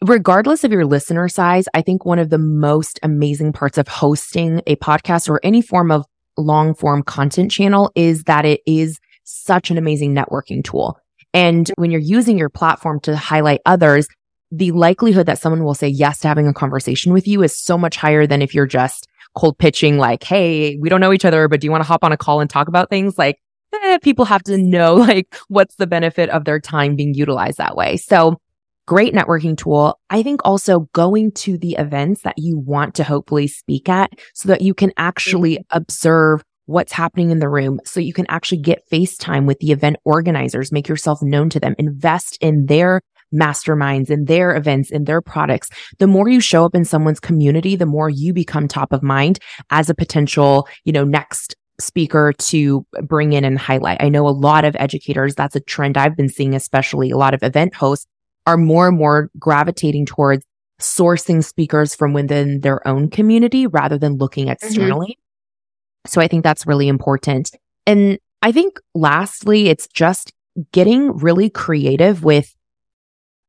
regardless 0.02 0.64
of 0.64 0.72
your 0.72 0.86
listener 0.86 1.30
size, 1.30 1.66
I 1.74 1.82
think 1.82 2.06
one 2.06 2.20
of 2.20 2.30
the 2.30 2.38
most 2.38 3.00
amazing 3.04 3.54
parts 3.54 3.78
of 3.78 3.88
hosting 3.88 4.62
a 4.68 4.76
podcast 4.78 5.30
or 5.30 5.40
any 5.44 5.62
form 5.62 5.92
of 5.92 6.06
long 6.38 6.74
form 6.74 7.04
content 7.04 7.52
channel 7.52 7.92
is 7.96 8.24
that 8.24 8.46
it 8.46 8.62
is 8.66 9.00
such 9.24 9.70
an 9.70 9.78
amazing 9.78 10.16
networking 10.16 10.64
tool. 10.64 10.98
And 11.34 11.72
when 11.78 11.92
you're 11.92 12.02
using 12.02 12.38
your 12.38 12.50
platform 12.50 13.00
to 13.02 13.16
highlight 13.16 13.62
others, 13.66 14.08
the 14.52 14.72
likelihood 14.72 15.28
that 15.28 15.40
someone 15.40 15.64
will 15.64 15.76
say 15.76 15.88
yes 15.88 16.20
to 16.20 16.28
having 16.28 16.48
a 16.48 16.54
conversation 16.54 17.14
with 17.14 17.28
you 17.28 17.42
is 17.42 17.58
so 17.58 17.78
much 17.78 17.96
higher 17.96 18.28
than 18.28 18.42
if 18.42 18.54
you're 18.54 18.66
just 18.66 19.08
cold 19.36 19.58
pitching 19.58 19.98
like, 19.98 20.24
Hey, 20.24 20.78
we 20.78 20.90
don't 20.90 21.02
know 21.02 21.14
each 21.14 21.26
other, 21.26 21.48
but 21.48 21.62
do 21.62 21.66
you 21.66 21.72
want 21.72 21.84
to 21.84 21.88
hop 21.88 22.04
on 22.04 22.12
a 22.12 22.18
call 22.18 22.42
and 22.42 22.50
talk 22.50 22.68
about 22.68 22.90
things? 22.90 23.18
Like, 23.18 23.40
eh, 23.74 23.98
people 24.00 24.26
have 24.26 24.44
to 24.44 24.58
know 24.58 24.96
like 24.96 25.36
what's 25.48 25.76
the 25.76 25.88
benefit 25.88 26.30
of 26.30 26.46
their 26.46 26.60
time 26.60 26.96
being 26.96 27.14
utilized 27.14 27.58
that 27.58 27.76
way. 27.76 27.98
So 27.98 28.38
great 28.88 29.14
networking 29.14 29.58
tool. 29.58 30.00
I 30.10 30.24
think 30.24 30.42
also 30.44 30.82
going 30.94 31.32
to 31.34 31.58
the 31.58 31.76
events 31.78 32.24
that 32.24 32.38
you 32.38 32.58
want 32.58 32.96
to 32.96 33.04
hopefully 33.04 33.48
speak 33.48 33.88
at 33.88 34.12
so 34.34 34.50
that 34.50 34.62
you 34.62 34.74
can 34.74 34.92
actually 34.98 35.60
observe 35.70 36.44
what's 36.66 36.94
happening 36.94 37.32
in 37.32 37.40
the 37.40 37.50
room. 37.50 37.80
So 37.86 38.00
you 38.00 38.14
can 38.14 38.26
actually 38.30 38.60
get 38.60 38.84
FaceTime 38.92 39.46
with 39.46 39.60
the 39.60 39.72
event 39.72 39.98
organizers, 40.06 40.72
make 40.72 40.88
yourself 40.88 41.22
known 41.22 41.50
to 41.52 41.60
them, 41.60 41.76
invest 41.78 42.38
in 42.42 42.66
their 42.68 43.02
masterminds 43.34 44.10
in 44.10 44.26
their 44.26 44.56
events 44.56 44.92
in 44.92 45.06
their 45.06 45.22
products. 45.22 45.70
The 46.00 46.08
more 46.08 46.28
you 46.28 46.40
show 46.40 46.66
up 46.66 46.76
in 46.76 46.86
someone's 46.86 47.20
community, 47.20 47.76
the 47.76 47.86
more 47.86 48.10
you 48.10 48.34
become 48.34 48.68
top 48.68 48.92
of 48.92 49.04
mind 49.04 49.40
as 49.70 49.90
a 49.90 49.96
potential, 49.96 50.68
you 50.84 50.92
know, 50.92 51.04
next 51.04 51.56
speaker 51.80 52.34
to 52.38 52.86
bring 53.04 53.34
in 53.34 53.44
and 53.44 53.58
highlight. 53.58 53.98
I 54.02 54.10
know 54.10 54.28
a 54.28 54.30
lot 54.30 54.66
of 54.66 54.76
educators, 54.80 55.36
that's 55.36 55.56
a 55.56 55.60
trend 55.62 55.98
I've 55.98 56.16
been 56.16 56.30
seeing, 56.30 56.54
especially 56.54 57.10
a 57.10 57.18
lot 57.18 57.34
of 57.34 57.44
event 57.44 57.74
hosts 57.74 58.06
are 58.48 58.58
more 58.58 58.88
and 58.88 58.98
more 58.98 59.30
gravitating 59.40 60.06
towards 60.06 60.46
sourcing 60.80 61.44
speakers 61.44 61.94
from 61.96 62.14
within 62.14 62.62
their 62.62 62.86
own 62.88 63.10
community 63.10 63.68
rather 63.68 63.98
than 63.98 64.18
looking 64.18 64.46
mm-hmm. 64.46 64.66
externally. 64.66 65.18
So 66.08 66.22
I 66.22 66.28
think 66.28 66.44
that's 66.44 66.66
really 66.66 66.88
important. 66.88 67.52
And 67.86 68.18
I 68.42 68.52
think 68.52 68.80
lastly, 68.96 69.70
it's 69.70 69.88
just 69.88 70.34
getting 70.72 71.16
really 71.18 71.50
creative 71.50 72.24
with 72.24 72.56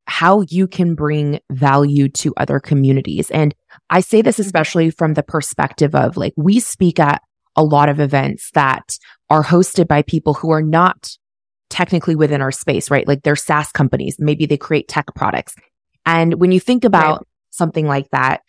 how 0.05 0.41
you 0.49 0.67
can 0.67 0.95
bring 0.95 1.39
value 1.51 2.09
to 2.09 2.33
other 2.37 2.59
communities. 2.59 3.31
And 3.31 3.55
I 3.89 4.01
say 4.01 4.21
this 4.21 4.35
mm-hmm. 4.35 4.45
especially 4.45 4.89
from 4.91 5.13
the 5.13 5.23
perspective 5.23 5.95
of 5.95 6.17
like, 6.17 6.33
we 6.35 6.59
speak 6.59 6.99
at 6.99 7.21
a 7.55 7.63
lot 7.63 7.89
of 7.89 7.99
events 7.99 8.49
that 8.53 8.97
are 9.29 9.43
hosted 9.43 9.87
by 9.87 10.01
people 10.01 10.33
who 10.33 10.51
are 10.51 10.61
not 10.61 11.17
technically 11.69 12.15
within 12.15 12.41
our 12.41 12.51
space, 12.51 12.91
right? 12.91 13.07
Like 13.07 13.23
they're 13.23 13.35
SaaS 13.35 13.71
companies. 13.71 14.17
Maybe 14.19 14.45
they 14.45 14.57
create 14.57 14.87
tech 14.87 15.05
products. 15.15 15.55
And 16.05 16.35
when 16.35 16.51
you 16.51 16.59
think 16.59 16.83
about 16.83 17.17
Right. 17.19 17.27
something 17.51 17.87
like 17.87 18.09
that, 18.11 18.41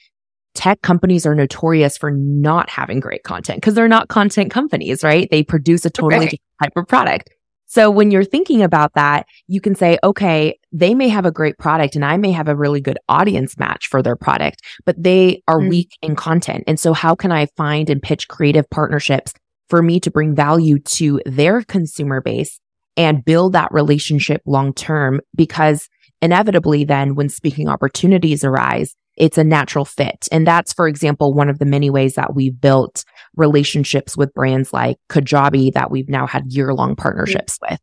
tech 0.54 0.82
companies 0.82 1.26
are 1.26 1.34
notorious 1.34 1.96
for 1.96 2.11
not 2.11 2.68
having 2.70 3.00
great 3.00 3.23
content 3.23 3.61
because 3.61 3.75
they're 3.75 3.88
not 3.88 4.08
content 4.08 4.50
companies, 4.50 5.02
right? 5.02 5.28
They 5.30 5.42
produce 5.42 5.84
a 5.84 5.90
totally 5.90 6.26
Right. 6.26 6.30
different 6.30 6.40
type 6.62 6.73
of 6.76 6.88
product. 6.88 7.30
So 7.75 7.90
when 7.90 8.12
you're 8.12 8.23
thinking 8.25 8.62
about 8.62 8.93
that, 8.95 9.26
you 9.49 9.61
can 9.61 9.75
say, 9.75 9.99
okay, 10.04 10.57
they 10.71 10.95
may 10.95 11.09
have 11.09 11.26
a 11.26 11.33
great 11.33 11.59
product 11.59 11.97
and 11.97 12.04
I 12.04 12.16
may 12.16 12.31
have 12.31 12.47
a 12.47 12.54
really 12.54 12.81
good 12.81 12.99
audience 13.09 13.59
match 13.59 13.88
for 13.88 14.00
their 14.00 14.14
product, 14.14 14.62
but 14.87 14.95
they 14.97 15.43
are 15.49 15.59
Mhm. 15.59 15.71
weak 15.71 15.90
in 16.00 16.14
content. 16.14 16.62
And 16.69 16.78
so 16.78 16.93
how 16.93 17.16
can 17.16 17.33
I 17.33 17.47
find 17.57 17.90
and 17.90 18.00
pitch 18.00 18.28
creative 18.28 18.71
partnerships 18.71 19.33
for 19.69 19.83
me 19.83 19.99
to 19.99 20.11
bring 20.12 20.37
value 20.37 20.78
to 20.78 21.21
their 21.26 21.62
consumer 21.62 22.21
base 22.21 22.61
and 22.97 23.25
build 23.25 23.54
that 23.54 23.73
relationship 23.73 24.40
long 24.47 24.73
term? 24.73 25.21
Because 25.35 25.88
inevitably 26.23 26.85
then 26.85 27.16
when 27.16 27.28
speaking 27.28 27.69
opportunities 27.69 28.45
arise, 28.45 28.95
it's 29.16 29.38
a 29.38 29.44
natural 29.44 29.85
fit. 29.85 30.28
And 30.33 30.47
that's, 30.47 30.73
for 30.73 30.88
example, 30.88 31.33
one 31.33 31.49
of 31.49 31.59
the 31.59 31.64
many 31.64 31.90
ways 31.90 32.14
that 32.14 32.35
we've 32.35 32.59
built 32.61 33.04
relationships 33.37 34.16
with 34.16 34.35
brands 34.35 34.73
like 34.73 34.99
Kajabi 35.09 35.73
that 35.75 35.90
we've 35.90 36.09
now 36.09 36.26
had 36.26 36.52
year 36.52 36.73
long 36.75 36.97
partnerships 36.97 37.59
with. 37.62 37.80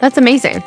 That's 0.00 0.18
amazing. 0.18 0.62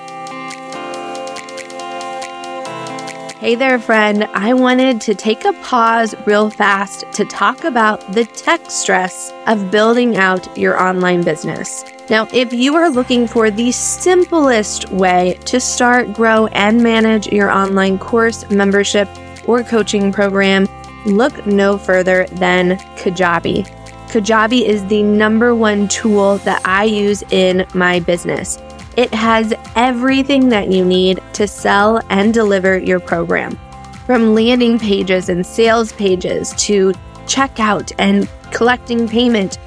Hey 3.39 3.53
there, 3.53 3.77
friend. 3.77 4.23
I 4.33 4.55
wanted 4.55 4.99
to 5.01 5.13
take 5.13 5.45
a 5.45 5.53
pause 5.61 6.15
real 6.25 6.49
fast 6.49 7.05
to 7.13 7.23
talk 7.23 7.63
about 7.63 8.13
the 8.13 8.25
tech 8.25 8.71
stress 8.71 9.31
of 9.45 9.69
building 9.69 10.17
out 10.17 10.57
your 10.57 10.81
online 10.81 11.23
business. 11.23 11.85
Now, 12.09 12.27
if 12.33 12.51
you 12.51 12.75
are 12.75 12.89
looking 12.89 13.27
for 13.27 13.51
the 13.51 13.71
simplest 13.71 14.89
way 14.91 15.37
to 15.45 15.59
start, 15.59 16.13
grow, 16.13 16.47
and 16.47 16.81
manage 16.81 17.27
your 17.27 17.51
online 17.51 17.99
course, 17.99 18.49
membership, 18.49 19.07
or 19.47 19.63
coaching 19.63 20.11
program, 20.11 20.67
look 21.05 21.45
no 21.47 21.77
further 21.77 22.27
than 22.33 22.77
Kajabi. 22.97 23.65
Kajabi 24.09 24.63
is 24.63 24.85
the 24.85 25.03
number 25.03 25.55
one 25.55 25.87
tool 25.87 26.37
that 26.39 26.61
I 26.65 26.83
use 26.83 27.23
in 27.31 27.65
my 27.73 27.99
business. 27.99 28.59
It 28.95 29.13
has 29.13 29.53
everything 29.75 30.49
that 30.49 30.71
you 30.71 30.83
need 30.85 31.21
to 31.33 31.47
sell 31.47 32.01
and 32.09 32.33
deliver 32.33 32.77
your 32.77 32.99
program. 32.99 33.59
From 34.05 34.33
landing 34.33 34.79
pages 34.79 35.29
and 35.29 35.45
sales 35.45 35.91
pages 35.91 36.53
to 36.57 36.93
checkout 37.25 37.91
and 37.99 38.29
collecting 38.51 39.07
payment 39.07 39.57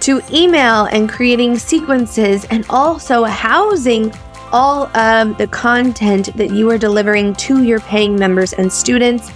to 0.00 0.22
email 0.32 0.84
and 0.86 1.08
creating 1.08 1.58
sequences 1.58 2.44
and 2.46 2.64
also 2.70 3.24
housing 3.24 4.12
all 4.52 4.86
of 4.96 5.36
the 5.38 5.46
content 5.46 6.36
that 6.36 6.50
you 6.50 6.70
are 6.70 6.78
delivering 6.78 7.34
to 7.34 7.62
your 7.62 7.80
paying 7.80 8.16
members 8.16 8.52
and 8.52 8.72
students. 8.72 9.30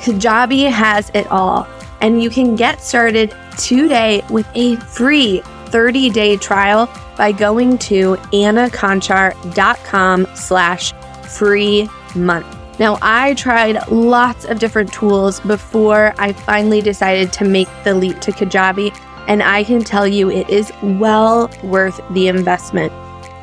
Kajabi 0.00 0.70
has 0.70 1.10
it 1.14 1.26
all. 1.28 1.66
And 2.00 2.22
you 2.22 2.28
can 2.30 2.54
get 2.56 2.82
started 2.82 3.34
today 3.56 4.22
with 4.28 4.46
a 4.54 4.76
free 4.76 5.40
30 5.66 6.10
day 6.10 6.36
trial 6.36 6.88
by 7.16 7.32
going 7.32 7.78
to 7.78 8.16
annaconchar.com 8.32 10.26
slash 10.34 10.92
free 11.28 11.88
month. 12.14 12.46
Now, 12.78 12.98
I 13.02 13.34
tried 13.34 13.88
lots 13.88 14.44
of 14.44 14.58
different 14.58 14.92
tools 14.92 15.40
before 15.40 16.12
I 16.18 16.32
finally 16.32 16.80
decided 16.80 17.32
to 17.34 17.44
make 17.44 17.68
the 17.84 17.94
leap 17.94 18.20
to 18.20 18.32
Kajabi, 18.32 18.96
and 19.28 19.42
I 19.42 19.62
can 19.64 19.84
tell 19.84 20.08
you 20.08 20.28
it 20.30 20.50
is 20.50 20.72
well 20.82 21.50
worth 21.62 22.00
the 22.10 22.28
investment. 22.28 22.92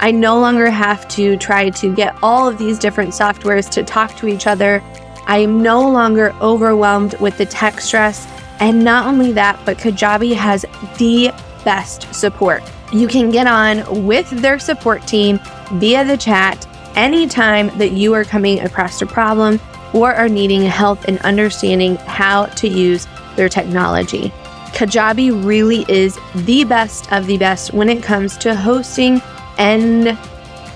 I 0.02 0.10
no 0.10 0.40
longer 0.40 0.72
have 0.72 1.08
to 1.10 1.38
try 1.38 1.70
to 1.70 1.94
get 1.96 2.16
all 2.24 2.48
of 2.48 2.58
these 2.58 2.80
different 2.80 3.12
softwares 3.12 3.70
to 3.70 3.84
talk 3.84 4.16
to 4.18 4.28
each 4.28 4.48
other. 4.48 4.84
I 5.28 5.38
am 5.38 5.62
no 5.62 5.88
longer 5.88 6.34
overwhelmed 6.42 7.14
with 7.20 7.38
the 7.38 7.46
tech 7.46 7.80
stress. 7.80 8.28
And 8.60 8.84
not 8.84 9.06
only 9.06 9.32
that, 9.34 9.60
but 9.64 9.78
Kajabi 9.78 10.34
has 10.34 10.66
the 10.98 11.32
best 11.64 12.14
support. 12.16 12.64
You 12.92 13.08
can 13.08 13.30
get 13.30 13.46
on 13.46 14.06
with 14.06 14.28
their 14.32 14.58
support 14.58 15.06
team 15.06 15.40
via 15.74 16.04
the 16.04 16.18
chat 16.18 16.68
anytime 16.96 17.68
that 17.78 17.92
you 17.92 18.16
are 18.16 18.24
coming 18.24 18.60
across 18.62 19.02
a 19.04 19.06
problem 19.06 19.60
or 19.94 20.14
are 20.16 20.30
needing 20.30 20.64
help 20.64 21.06
in 21.06 21.20
understanding 21.20 21.96
how 21.98 22.46
to 22.46 22.68
use 22.68 23.08
their 23.36 23.50
technology. 23.50 24.34
Kajabi 24.74 25.46
really 25.46 25.86
is 25.88 26.18
the 26.34 26.64
best 26.64 27.12
of 27.12 27.28
the 27.28 27.38
best 27.38 27.74
when 27.74 27.88
it 27.88 28.02
comes 28.02 28.36
to 28.38 28.56
hosting 28.56 29.22
and 29.62 30.18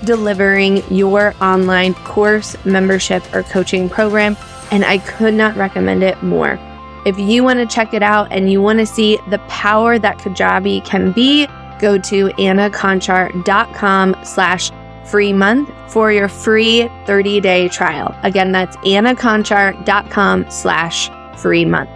delivering 0.04 0.82
your 0.94 1.34
online 1.42 1.94
course, 1.94 2.56
membership, 2.64 3.22
or 3.34 3.42
coaching 3.42 3.88
program. 3.88 4.36
And 4.70 4.84
I 4.84 4.98
could 4.98 5.34
not 5.34 5.56
recommend 5.56 6.04
it 6.04 6.22
more. 6.22 6.58
If 7.04 7.18
you 7.18 7.42
want 7.42 7.58
to 7.58 7.66
check 7.66 7.94
it 7.94 8.02
out 8.02 8.30
and 8.30 8.50
you 8.50 8.62
want 8.62 8.78
to 8.78 8.86
see 8.86 9.18
the 9.28 9.38
power 9.48 9.98
that 9.98 10.18
Kajabi 10.18 10.84
can 10.84 11.12
be, 11.12 11.46
go 11.80 11.98
to 11.98 12.28
annaconchar.com 12.28 14.16
slash 14.24 14.70
free 15.04 15.32
month 15.32 15.70
for 15.92 16.12
your 16.12 16.28
free 16.28 16.88
30 17.06 17.40
day 17.40 17.68
trial. 17.68 18.16
Again, 18.22 18.52
that's 18.52 18.76
annaconchar.com 18.78 20.50
slash 20.50 21.10
free 21.40 21.64
month. 21.64 21.90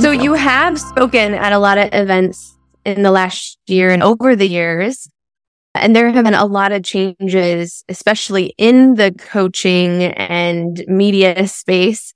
So 0.00 0.10
you 0.10 0.34
have 0.34 0.80
spoken 0.80 1.34
at 1.34 1.52
a 1.52 1.58
lot 1.58 1.78
of 1.78 1.88
events 1.92 2.54
in 2.84 3.02
the 3.02 3.10
last 3.10 3.58
year 3.66 3.90
and 3.90 4.02
over 4.02 4.36
the 4.36 4.48
years. 4.48 5.08
And 5.74 5.94
there 5.94 6.10
have 6.10 6.24
been 6.24 6.34
a 6.34 6.44
lot 6.44 6.70
of 6.70 6.84
changes, 6.84 7.84
especially 7.88 8.54
in 8.58 8.94
the 8.94 9.12
coaching 9.12 10.04
and 10.04 10.84
media 10.86 11.48
space. 11.48 12.14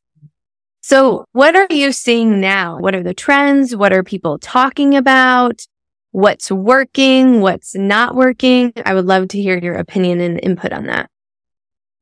So 0.81 1.25
what 1.33 1.57
are 1.57 1.67
you 1.69 1.93
seeing 1.93 2.41
now? 2.41 2.79
What 2.79 2.95
are 2.95 3.03
the 3.03 3.15
trends? 3.15 3.75
What 3.75 3.93
are 3.93 4.05
people 4.05 4.39
talking 4.39 4.95
about? 4.95 5.67
what's 6.13 6.51
working, 6.51 7.41
what's 7.41 7.75
not 7.75 8.15
working. 8.15 8.73
I 8.85 8.95
would 8.95 9.07
love 9.07 9.29
to 9.29 9.41
hear 9.41 9.59
your 9.59 9.75
opinion 9.75 10.21
and 10.21 10.41
input 10.43 10.73
on 10.73 10.87
that. 10.87 11.11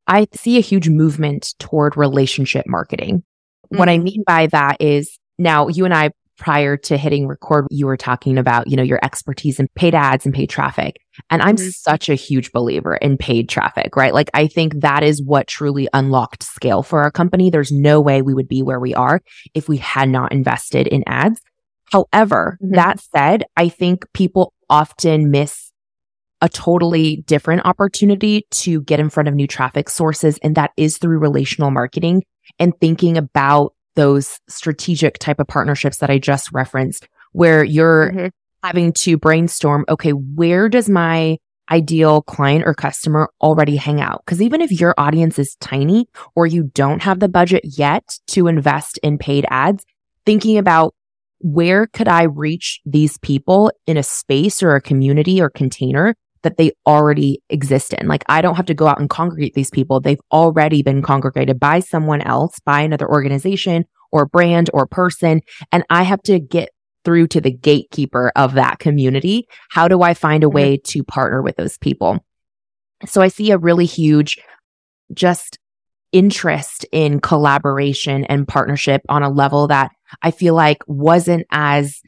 I 0.07 0.27
see 0.33 0.57
a 0.57 0.63
huge 0.63 0.89
movement 0.89 1.55
toward 1.59 1.97
relationship 1.97 2.67
marketing. 2.67 3.19
Mm-hmm. 3.19 3.79
What 3.79 3.89
I 3.89 3.99
mm. 3.99 4.05
mean 4.05 4.25
by 4.27 4.47
that 4.49 4.81
is 4.81 5.19
now 5.39 5.69
you 5.69 5.85
and 5.85 5.95
I 5.95 6.11
prior 6.37 6.77
to 6.77 6.97
hitting 6.97 7.27
record, 7.27 7.67
you 7.71 7.87
were 7.87 7.97
talking 7.97 8.39
about, 8.39 8.69
you 8.69 8.77
know, 8.77 8.83
your 8.83 9.01
expertise 9.03 9.59
in 9.59 9.69
paid 9.75 9.95
ads 9.95 10.25
and 10.25 10.35
paid 10.35 10.51
traffic. 10.51 10.97
And 11.31 11.43
I'm 11.43 11.57
mm-hmm. 11.57 11.71
such 11.71 12.09
a 12.09 12.15
huge 12.15 12.53
believer 12.53 12.97
in 12.97 13.17
paid 13.17 13.49
traffic, 13.49 13.97
right? 13.97 14.15
Like 14.15 14.31
I 14.35 14.47
think 14.47 14.81
that 14.81 15.03
is 15.03 15.23
what 15.23 15.47
truly 15.47 15.89
unlocked 15.93 16.43
scale 16.43 16.83
for 16.83 17.03
our 17.03 17.11
company. 17.11 17.51
There's 17.51 17.73
no 17.73 18.01
way 18.01 18.23
we 18.23 18.35
would 18.35 18.49
be 18.49 18.63
where 18.63 18.81
we 18.81 18.95
are 18.95 19.21
if 19.55 19.69
we 19.69 19.79
had 19.79 20.09
not 20.09 20.33
invested 20.33 20.87
in 20.87 21.05
ads. 21.07 21.41
However, 21.93 22.59
mm-hmm. 22.63 22.75
that 22.75 23.01
said, 23.01 23.45
I 23.57 23.69
think 23.69 24.05
people 24.13 24.53
often 24.69 25.31
miss 25.31 25.73
a 26.43 26.49
totally 26.49 27.25
different 27.27 27.65
opportunity 27.65 28.47
to 28.51 28.83
get 28.83 29.01
in 29.01 29.09
front 29.09 29.29
of 29.29 29.35
new 29.35 29.47
traffic 29.47 29.89
sources. 29.89 30.39
And 30.43 30.55
that 30.57 30.73
is 30.77 30.99
through 30.99 31.19
relational 31.19 31.71
marketing 31.71 32.25
and 32.59 32.79
thinking 32.79 33.17
about 33.17 33.73
those 33.97 34.39
strategic 34.49 35.19
type 35.19 35.41
of 35.41 35.49
partnerships 35.49 35.99
that 35.99 36.11
I 36.11 36.19
just 36.19 36.53
referenced, 36.53 37.09
where 37.33 37.65
you're 37.65 38.13
mm-hmm. 38.13 38.27
having 38.63 38.93
to 38.95 39.19
brainstorm, 39.19 39.85
okay, 39.89 40.13
where 40.13 40.69
does 40.69 40.89
my 40.89 41.39
ideal 41.71 42.23
client 42.23 42.65
or 42.65 42.75
customer 42.75 43.29
already 43.41 43.77
hang 43.77 44.01
out? 44.01 44.23
Because 44.25 44.41
even 44.41 44.61
if 44.61 44.71
your 44.71 44.95
audience 44.97 45.39
is 45.39 45.57
tiny 45.57 46.07
or 46.35 46.47
you 46.47 46.71
don't 46.75 47.03
have 47.03 47.21
the 47.21 47.29
budget 47.29 47.63
yet 47.65 48.19
to 48.29 48.47
invest 48.47 48.99
in 49.03 49.19
paid 49.19 49.45
ads, 49.51 49.85
thinking 50.25 50.59
about 50.59 50.95
where 51.41 51.87
could 51.89 52.09
I 52.09 52.25
reach 52.25 52.81
these 52.87 53.19
people 53.19 53.71
in 53.87 53.97
a 53.97 54.03
space 54.03 54.63
or 54.63 54.75
a 54.75 54.81
community 54.81 55.41
or 55.41 55.51
container 55.51 56.15
that 56.47 56.57
they 56.57 56.73
already 56.87 57.43
exist 57.51 57.93
in? 57.93 58.07
Like, 58.07 58.25
I 58.29 58.41
don't 58.41 58.55
have 58.55 58.67
to 58.67 58.75
go 58.75 58.87
out 58.87 59.01
and 59.01 59.11
congregate 59.11 59.55
these 59.55 59.71
people. 59.71 60.01
They've 60.01 60.21
already 60.33 60.83
been 60.83 61.03
congregated 61.03 61.59
by 61.59 61.81
someone 61.81 62.23
else, 62.23 62.59
by 62.61 62.81
another 62.81 63.09
organization 63.09 63.85
or 64.13 64.27
brand 64.27 64.71
or 64.73 64.87
person. 64.87 65.43
And 65.73 65.85
I 65.91 66.05
have 66.05 66.23
to 66.23 66.39
get 66.39 66.71
through 67.05 67.27
to 67.29 67.41
the 67.41 67.51
gatekeeper 67.51 68.33
of 68.37 68.55
that 68.55 68.79
community. 68.79 69.49
How 69.71 69.89
do 69.89 70.03
I 70.03 70.15
find 70.15 70.45
a 70.45 70.47
mm-hmm. 70.47 70.55
way 70.55 70.77
to 70.77 71.05
partner 71.05 71.43
with 71.43 71.57
those 71.57 71.77
people? 71.79 72.25
So 73.07 73.21
I 73.21 73.29
see 73.29 73.51
a 73.51 73.59
really 73.59 73.87
huge 73.87 74.39
just 75.13 75.59
interest 76.13 76.87
in 76.93 77.21
collaboration 77.21 78.25
and 78.25 78.49
partnership 78.49 79.03
on 79.09 79.23
a 79.23 79.29
level 79.29 79.67
that 79.69 79.91
I 80.23 80.31
feel 80.31 80.55
like 80.55 80.79
wasn't 80.87 81.47
as 81.51 82.01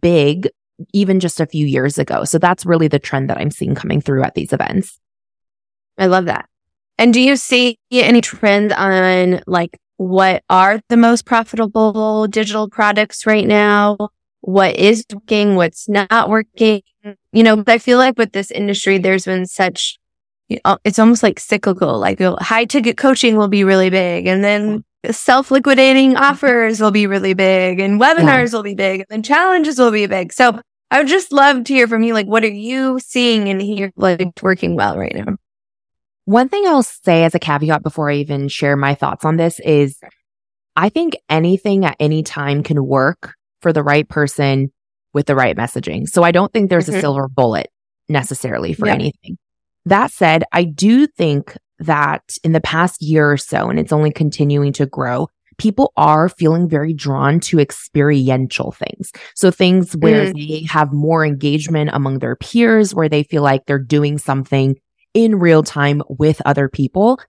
big 0.00 0.48
even 0.92 1.20
just 1.20 1.40
a 1.40 1.46
few 1.46 1.66
years 1.66 1.98
ago. 1.98 2.24
So 2.24 2.38
that's 2.38 2.66
really 2.66 2.88
the 2.88 2.98
trend 2.98 3.30
that 3.30 3.38
I'm 3.38 3.50
seeing 3.50 3.74
coming 3.74 4.00
through 4.00 4.22
at 4.22 4.34
these 4.34 4.52
events. 4.52 4.98
I 5.98 6.06
love 6.06 6.24
that. 6.26 6.48
And 6.98 7.12
do 7.12 7.20
you 7.20 7.36
see 7.36 7.78
any 7.90 8.20
trend 8.20 8.72
on 8.72 9.42
like 9.46 9.78
what 9.96 10.42
are 10.50 10.80
the 10.88 10.96
most 10.96 11.24
profitable 11.24 12.26
digital 12.26 12.68
products 12.68 13.26
right 13.26 13.46
now? 13.46 13.96
What 14.40 14.76
is 14.76 15.04
working? 15.12 15.54
What's 15.54 15.88
not 15.88 16.28
working? 16.28 16.82
You 17.32 17.42
know, 17.42 17.62
I 17.66 17.78
feel 17.78 17.98
like 17.98 18.18
with 18.18 18.32
this 18.32 18.50
industry, 18.50 18.98
there's 18.98 19.24
been 19.24 19.46
such, 19.46 19.98
it's 20.48 20.98
almost 20.98 21.22
like 21.22 21.38
cyclical, 21.38 21.98
like 21.98 22.20
high 22.20 22.64
ticket 22.64 22.96
coaching 22.96 23.36
will 23.36 23.48
be 23.48 23.64
really 23.64 23.90
big. 23.90 24.26
And 24.26 24.42
then 24.42 24.68
mm-hmm. 24.68 24.78
Self 25.10 25.50
liquidating 25.50 26.16
offers 26.16 26.80
will 26.80 26.90
be 26.90 27.06
really 27.06 27.34
big 27.34 27.80
and 27.80 28.00
webinars 28.00 28.52
yeah. 28.52 28.56
will 28.56 28.62
be 28.62 28.74
big 28.74 29.04
and 29.10 29.24
challenges 29.24 29.78
will 29.78 29.90
be 29.90 30.06
big. 30.06 30.32
So 30.32 30.60
I 30.90 30.98
would 30.98 31.08
just 31.08 31.32
love 31.32 31.64
to 31.64 31.72
hear 31.72 31.88
from 31.88 32.02
you. 32.02 32.14
Like, 32.14 32.26
what 32.26 32.44
are 32.44 32.48
you 32.48 32.98
seeing 33.00 33.48
and 33.48 33.60
here 33.60 33.92
like 33.96 34.42
working 34.42 34.76
well 34.76 34.98
right 34.98 35.14
now? 35.14 35.36
One 36.24 36.48
thing 36.48 36.66
I'll 36.66 36.82
say 36.82 37.24
as 37.24 37.34
a 37.34 37.40
caveat 37.40 37.82
before 37.82 38.10
I 38.10 38.16
even 38.16 38.48
share 38.48 38.76
my 38.76 38.94
thoughts 38.94 39.24
on 39.24 39.36
this 39.36 39.58
is 39.60 39.98
I 40.76 40.88
think 40.88 41.16
anything 41.28 41.84
at 41.84 41.96
any 41.98 42.22
time 42.22 42.62
can 42.62 42.86
work 42.86 43.34
for 43.60 43.72
the 43.72 43.82
right 43.82 44.08
person 44.08 44.72
with 45.12 45.26
the 45.26 45.34
right 45.34 45.56
messaging. 45.56 46.08
So 46.08 46.22
I 46.22 46.30
don't 46.30 46.52
think 46.52 46.70
there's 46.70 46.86
mm-hmm. 46.86 46.98
a 46.98 47.00
silver 47.00 47.28
bullet 47.28 47.68
necessarily 48.08 48.72
for 48.72 48.86
yeah. 48.86 48.94
anything. 48.94 49.38
That 49.86 50.12
said, 50.12 50.44
I 50.52 50.64
do 50.64 51.06
think 51.06 51.56
that 51.82 52.36
in 52.42 52.52
the 52.52 52.60
past 52.60 53.02
year 53.02 53.30
or 53.30 53.36
so, 53.36 53.68
and 53.68 53.78
it's 53.78 53.92
only 53.92 54.10
continuing 54.10 54.72
to 54.74 54.86
grow, 54.86 55.28
people 55.58 55.92
are 55.96 56.28
feeling 56.28 56.68
very 56.68 56.92
drawn 56.92 57.40
to 57.40 57.60
experiential 57.60 58.72
things. 58.72 59.12
So 59.34 59.50
things 59.50 59.94
where 59.94 60.32
mm. 60.32 60.34
they 60.34 60.66
have 60.66 60.92
more 60.92 61.24
engagement 61.24 61.90
among 61.92 62.18
their 62.18 62.36
peers, 62.36 62.94
where 62.94 63.08
they 63.08 63.22
feel 63.22 63.42
like 63.42 63.66
they're 63.66 63.78
doing 63.78 64.18
something 64.18 64.76
in 65.14 65.38
real 65.38 65.62
time 65.62 66.02
with 66.08 66.40
other 66.46 66.68
people. 66.68 67.20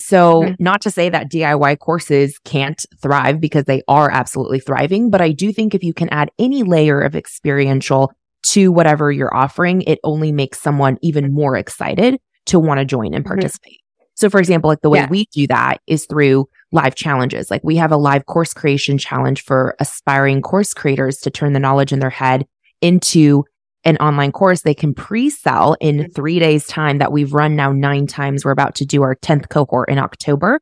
So 0.00 0.42
mm. 0.42 0.56
not 0.58 0.82
to 0.82 0.90
say 0.90 1.08
that 1.08 1.30
DIY 1.30 1.78
courses 1.78 2.38
can't 2.44 2.84
thrive 3.00 3.40
because 3.40 3.64
they 3.64 3.82
are 3.88 4.10
absolutely 4.10 4.60
thriving, 4.60 5.10
but 5.10 5.20
I 5.20 5.32
do 5.32 5.52
think 5.52 5.74
if 5.74 5.82
you 5.82 5.94
can 5.94 6.08
add 6.10 6.30
any 6.38 6.62
layer 6.62 7.00
of 7.00 7.14
experiential 7.14 8.12
to 8.48 8.70
whatever 8.70 9.10
you're 9.10 9.34
offering, 9.34 9.82
it 9.82 10.00
only 10.04 10.32
makes 10.32 10.60
someone 10.60 10.98
even 11.00 11.32
more 11.32 11.56
excited 11.56 12.20
to 12.46 12.58
want 12.58 12.78
to 12.78 12.84
join 12.84 13.14
and 13.14 13.24
mm-hmm. 13.24 13.34
participate. 13.34 13.72
Mm-hmm. 13.72 13.80
So 14.16 14.30
for 14.30 14.38
example, 14.38 14.68
like 14.68 14.80
the 14.80 14.90
way 14.90 15.00
yeah. 15.00 15.08
we 15.08 15.26
do 15.32 15.46
that 15.48 15.80
is 15.86 16.06
through 16.06 16.48
live 16.72 16.94
challenges. 16.94 17.50
Like 17.50 17.62
we 17.64 17.76
have 17.76 17.92
a 17.92 17.96
live 17.96 18.26
course 18.26 18.54
creation 18.54 18.96
challenge 18.96 19.42
for 19.42 19.74
aspiring 19.80 20.40
course 20.40 20.72
creators 20.72 21.18
to 21.18 21.30
turn 21.30 21.52
the 21.52 21.58
knowledge 21.58 21.92
in 21.92 21.98
their 21.98 22.10
head 22.10 22.46
into 22.80 23.44
an 23.84 23.96
online 23.98 24.32
course 24.32 24.62
they 24.62 24.74
can 24.74 24.94
pre-sell 24.94 25.76
in 25.80 25.98
mm-hmm. 25.98 26.12
three 26.12 26.38
days 26.38 26.66
time 26.66 26.98
that 26.98 27.12
we've 27.12 27.34
run 27.34 27.54
now 27.54 27.72
nine 27.72 28.06
times. 28.06 28.44
We're 28.44 28.50
about 28.50 28.74
to 28.76 28.86
do 28.86 29.02
our 29.02 29.14
10th 29.16 29.48
cohort 29.50 29.90
in 29.90 29.98
October. 29.98 30.60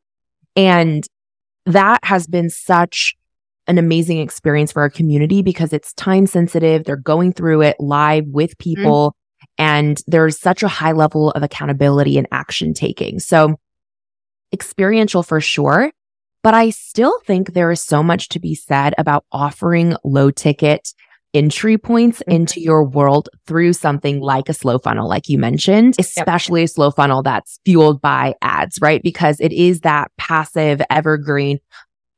And 0.57 1.07
that 1.67 2.01
has 2.05 2.27
been 2.27 2.51
such 2.51 3.15
an 3.69 3.79
amazing 3.79 4.19
experience 4.19 4.73
for 4.73 4.83
our 4.83 4.91
community 4.91 5.43
because 5.43 5.73
it's 5.73 5.93
time 5.95 6.27
sensitive. 6.27 6.85
They're 6.85 6.97
going 6.97 7.33
through 7.33 7.63
it 7.63 7.77
live 7.79 8.27
with 8.27 8.59
mm-hmm. 8.59 8.83
people. 8.83 9.17
And 9.59 10.01
there's 10.07 10.39
such 10.39 10.63
a 10.63 10.69
high 10.69 10.93
level 10.93 11.31
of 11.33 11.43
accountability 11.43 12.19
and 12.19 12.27
action 12.33 12.75
taking. 12.75 13.21
So 13.21 13.57
experiential 14.53 15.23
for 15.23 15.41
sure. 15.41 15.93
But 16.43 16.55
I 16.55 16.71
still 16.71 17.21
think 17.21 17.53
there 17.53 17.71
is 17.71 17.83
so 17.83 18.03
much 18.03 18.29
to 18.31 18.41
be 18.41 18.55
said 18.55 18.95
about 18.99 19.25
offering 19.31 19.95
low 20.05 20.31
ticket 20.31 20.93
entry 21.35 21.79
points 21.79 22.19
mm-hmm. 22.21 22.33
into 22.33 22.61
your 22.61 22.85
world 22.85 23.29
through 23.47 23.73
something 23.73 24.21
like 24.21 24.49
a 24.49 24.55
slow 24.55 24.79
funnel, 24.79 25.09
like 25.09 25.29
you 25.29 25.39
mentioned, 25.39 25.97
especially 25.99 26.63
yep. 26.63 26.69
a 26.69 26.73
slow 26.73 26.91
funnel 26.91 27.23
that's 27.23 27.59
fueled 27.65 28.03
by 28.03 28.35
ads, 28.43 28.79
right? 28.81 29.03
Because 29.03 29.41
it 29.41 29.53
is 29.53 29.81
that 29.81 30.11
passive 30.19 30.83
evergreen. 30.91 31.59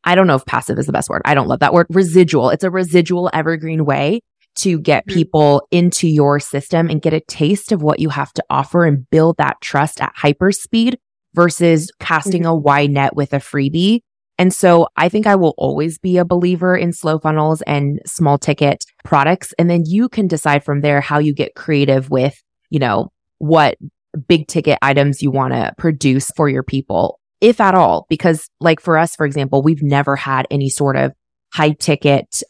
I 0.05 0.15
don't 0.15 0.27
know 0.27 0.35
if 0.35 0.45
passive 0.47 0.79
is 0.79 0.87
the 0.87 0.93
best 0.93 1.09
word. 1.09 1.23
I 1.25 1.35
don't 1.35 1.49
love 1.49 1.61
that 1.61 1.73
word. 1.73 1.87
Residual. 1.91 2.51
It's 2.51 2.65
a 2.65 2.71
residual 2.71 3.31
evergreen 3.33 3.85
way 3.85 4.21
to 4.57 4.79
get 4.79 5.07
mm-hmm. 5.07 5.15
people 5.15 5.67
into 5.71 6.09
your 6.09 6.41
system 6.41 6.89
and 6.89 7.03
get 7.03 7.13
a 7.13 7.21
taste 7.21 7.73
of 7.73 7.83
what 7.83 8.01
you 8.01 8.09
have 8.11 8.33
to 8.35 8.45
offer 8.51 8.85
and 8.85 9.09
build 9.11 9.37
that 9.39 9.61
trust 9.61 10.01
at 10.01 10.13
hyper 10.15 10.53
speed 10.53 10.99
versus 11.35 11.91
casting 11.99 12.43
mm-hmm. 12.43 12.51
a 12.51 12.57
wide 12.57 12.91
net 12.91 13.17
with 13.17 13.33
a 13.33 13.39
freebie. 13.39 14.01
And 14.39 14.53
so 14.53 14.89
I 14.97 15.09
think 15.09 15.27
I 15.27 15.37
will 15.37 15.55
always 15.57 15.99
be 15.99 16.17
a 16.19 16.25
believer 16.25 16.77
in 16.77 16.93
slow 16.93 17.19
funnels 17.19 17.63
and 17.63 18.01
small 18.05 18.37
ticket 18.37 18.85
products. 19.05 19.55
And 19.59 19.71
then 19.71 19.85
you 19.87 20.09
can 20.09 20.27
decide 20.27 20.65
from 20.65 20.81
there 20.81 21.01
how 21.01 21.19
you 21.19 21.33
get 21.33 21.55
creative 21.55 22.11
with, 22.11 22.43
you 22.71 22.81
know, 22.81 23.13
what 23.39 23.77
big 24.27 24.49
ticket 24.49 24.79
items 24.83 25.23
you 25.23 25.31
want 25.31 25.55
to 25.55 25.73
produce 25.79 26.31
for 26.37 26.49
your 26.49 26.65
people, 26.65 27.21
if 27.41 27.61
at 27.61 27.75
all. 27.75 28.07
Because 28.09 28.49
like 28.61 28.81
for 28.81 28.99
us, 28.99 29.15
for 29.15 29.27
example, 29.27 29.63
we've 29.63 29.83
never 29.83 30.17
had 30.17 30.47
any 30.51 30.69
sort 30.69 30.97
of 30.97 31.13
high 31.53 31.73
ticket 31.73 32.43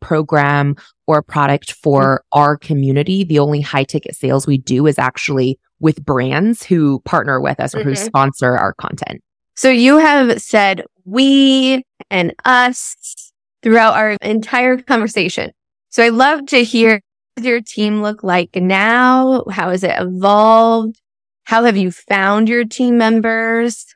program 0.00 0.76
or 1.10 1.22
product 1.22 1.72
for 1.72 2.00
mm-hmm. 2.02 2.38
our 2.38 2.56
community. 2.56 3.24
The 3.24 3.38
only 3.38 3.60
high 3.60 3.84
ticket 3.84 4.14
sales 4.14 4.46
we 4.46 4.58
do 4.58 4.86
is 4.86 4.98
actually 4.98 5.58
with 5.80 6.04
brands 6.04 6.62
who 6.62 7.00
partner 7.00 7.40
with 7.40 7.60
us 7.60 7.74
or 7.74 7.78
mm-hmm. 7.78 7.90
who 7.90 7.94
sponsor 7.96 8.56
our 8.56 8.74
content. 8.74 9.22
So 9.56 9.70
you 9.70 9.98
have 9.98 10.40
said 10.40 10.84
we 11.04 11.82
and 12.10 12.34
us 12.44 13.32
throughout 13.62 13.94
our 13.94 14.16
entire 14.22 14.78
conversation. 14.78 15.52
So 15.90 16.02
I 16.02 16.08
love 16.08 16.46
to 16.46 16.62
hear 16.62 17.00
your 17.44 17.60
team 17.60 18.02
look 18.02 18.22
like 18.22 18.56
now? 18.56 19.44
How 19.50 19.70
has 19.70 19.84
it 19.84 19.94
evolved? 19.98 21.00
How 21.44 21.64
have 21.64 21.76
you 21.76 21.90
found 21.90 22.48
your 22.48 22.64
team 22.64 22.98
members? 22.98 23.86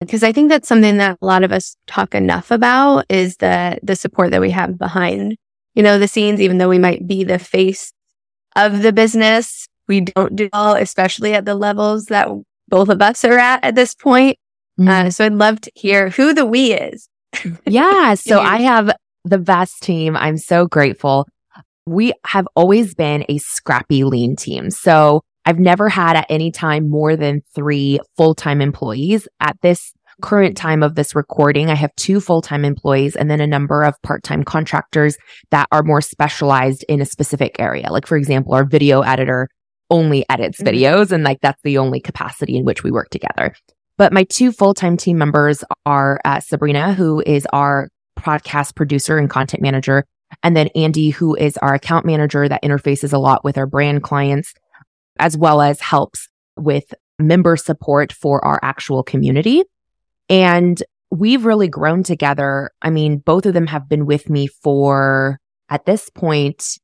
Because 0.00 0.22
I 0.22 0.32
think 0.32 0.48
that's 0.48 0.68
something 0.68 0.96
that 0.96 1.18
a 1.20 1.26
lot 1.26 1.44
of 1.44 1.52
us 1.52 1.76
talk 1.86 2.14
enough 2.14 2.50
about 2.50 3.04
is 3.08 3.36
the 3.36 3.78
the 3.82 3.96
support 3.96 4.30
that 4.30 4.40
we 4.40 4.50
have 4.50 4.78
behind, 4.78 5.36
you 5.74 5.82
know, 5.82 5.98
the 5.98 6.08
scenes, 6.08 6.40
even 6.40 6.58
though 6.58 6.68
we 6.68 6.78
might 6.78 7.06
be 7.06 7.24
the 7.24 7.38
face 7.38 7.92
of 8.56 8.82
the 8.82 8.92
business, 8.92 9.66
we 9.86 10.00
don't 10.00 10.36
do 10.36 10.48
all, 10.52 10.74
especially 10.74 11.34
at 11.34 11.44
the 11.44 11.54
levels 11.54 12.06
that 12.06 12.28
both 12.68 12.88
of 12.88 13.02
us 13.02 13.24
are 13.24 13.38
at 13.38 13.64
at 13.64 13.74
this 13.74 13.94
point. 13.94 14.38
Uh, 14.78 14.82
mm-hmm. 14.82 15.06
Uh, 15.06 15.10
so 15.10 15.26
I'd 15.26 15.34
love 15.34 15.60
to 15.62 15.72
hear 15.74 16.10
who 16.10 16.32
the 16.32 16.46
we 16.46 16.72
is. 16.72 17.08
yeah. 17.66 18.14
So 18.14 18.40
I 18.40 18.58
have 18.58 18.90
the 19.24 19.38
best 19.38 19.82
team. 19.82 20.16
I'm 20.16 20.38
so 20.38 20.66
grateful. 20.66 21.28
We 21.86 22.12
have 22.24 22.46
always 22.54 22.94
been 22.94 23.24
a 23.28 23.38
scrappy 23.38 24.04
lean 24.04 24.36
team. 24.36 24.70
So 24.70 25.22
I've 25.44 25.58
never 25.58 25.88
had 25.88 26.16
at 26.16 26.26
any 26.28 26.50
time 26.50 26.88
more 26.88 27.16
than 27.16 27.42
three 27.54 27.98
full-time 28.16 28.60
employees. 28.60 29.26
At 29.40 29.56
this 29.62 29.92
current 30.20 30.56
time 30.56 30.82
of 30.82 30.94
this 30.94 31.14
recording, 31.14 31.70
I 31.70 31.74
have 31.74 31.94
two 31.96 32.20
full-time 32.20 32.64
employees 32.64 33.16
and 33.16 33.30
then 33.30 33.40
a 33.40 33.46
number 33.46 33.82
of 33.82 33.94
part-time 34.02 34.44
contractors 34.44 35.16
that 35.50 35.66
are 35.72 35.82
more 35.82 36.00
specialized 36.00 36.84
in 36.88 37.00
a 37.00 37.06
specific 37.06 37.56
area. 37.58 37.90
Like, 37.90 38.06
for 38.06 38.16
example, 38.16 38.54
our 38.54 38.64
video 38.64 39.00
editor 39.00 39.48
only 39.90 40.24
edits 40.30 40.60
mm-hmm. 40.60 40.74
videos 40.74 41.10
and 41.10 41.24
like 41.24 41.38
that's 41.40 41.60
the 41.62 41.78
only 41.78 42.00
capacity 42.00 42.56
in 42.56 42.64
which 42.64 42.84
we 42.84 42.90
work 42.90 43.10
together. 43.10 43.54
But 43.98 44.12
my 44.12 44.24
two 44.24 44.52
full-time 44.52 44.96
team 44.96 45.18
members 45.18 45.64
are 45.84 46.20
uh, 46.24 46.40
Sabrina, 46.40 46.94
who 46.94 47.22
is 47.26 47.46
our 47.52 47.88
podcast 48.18 48.74
producer 48.74 49.18
and 49.18 49.28
content 49.28 49.62
manager. 49.62 50.04
And 50.42 50.56
then 50.56 50.68
Andy, 50.76 51.10
who 51.10 51.34
is 51.34 51.56
our 51.58 51.74
account 51.74 52.06
manager 52.06 52.48
that 52.48 52.62
interfaces 52.62 53.12
a 53.12 53.18
lot 53.18 53.44
with 53.44 53.58
our 53.58 53.66
brand 53.66 54.02
clients, 54.02 54.54
as 55.18 55.36
well 55.36 55.60
as 55.60 55.80
helps 55.80 56.28
with 56.56 56.94
member 57.18 57.56
support 57.56 58.12
for 58.12 58.42
our 58.44 58.58
actual 58.62 59.02
community. 59.02 59.64
And 60.30 60.82
we've 61.10 61.44
really 61.44 61.68
grown 61.68 62.02
together. 62.04 62.70
I 62.80 62.90
mean, 62.90 63.18
both 63.18 63.44
of 63.44 63.52
them 63.52 63.66
have 63.66 63.88
been 63.88 64.06
with 64.06 64.30
me 64.30 64.46
for 64.46 65.40
at 65.68 65.84
this 65.84 66.08
point, 66.08 66.78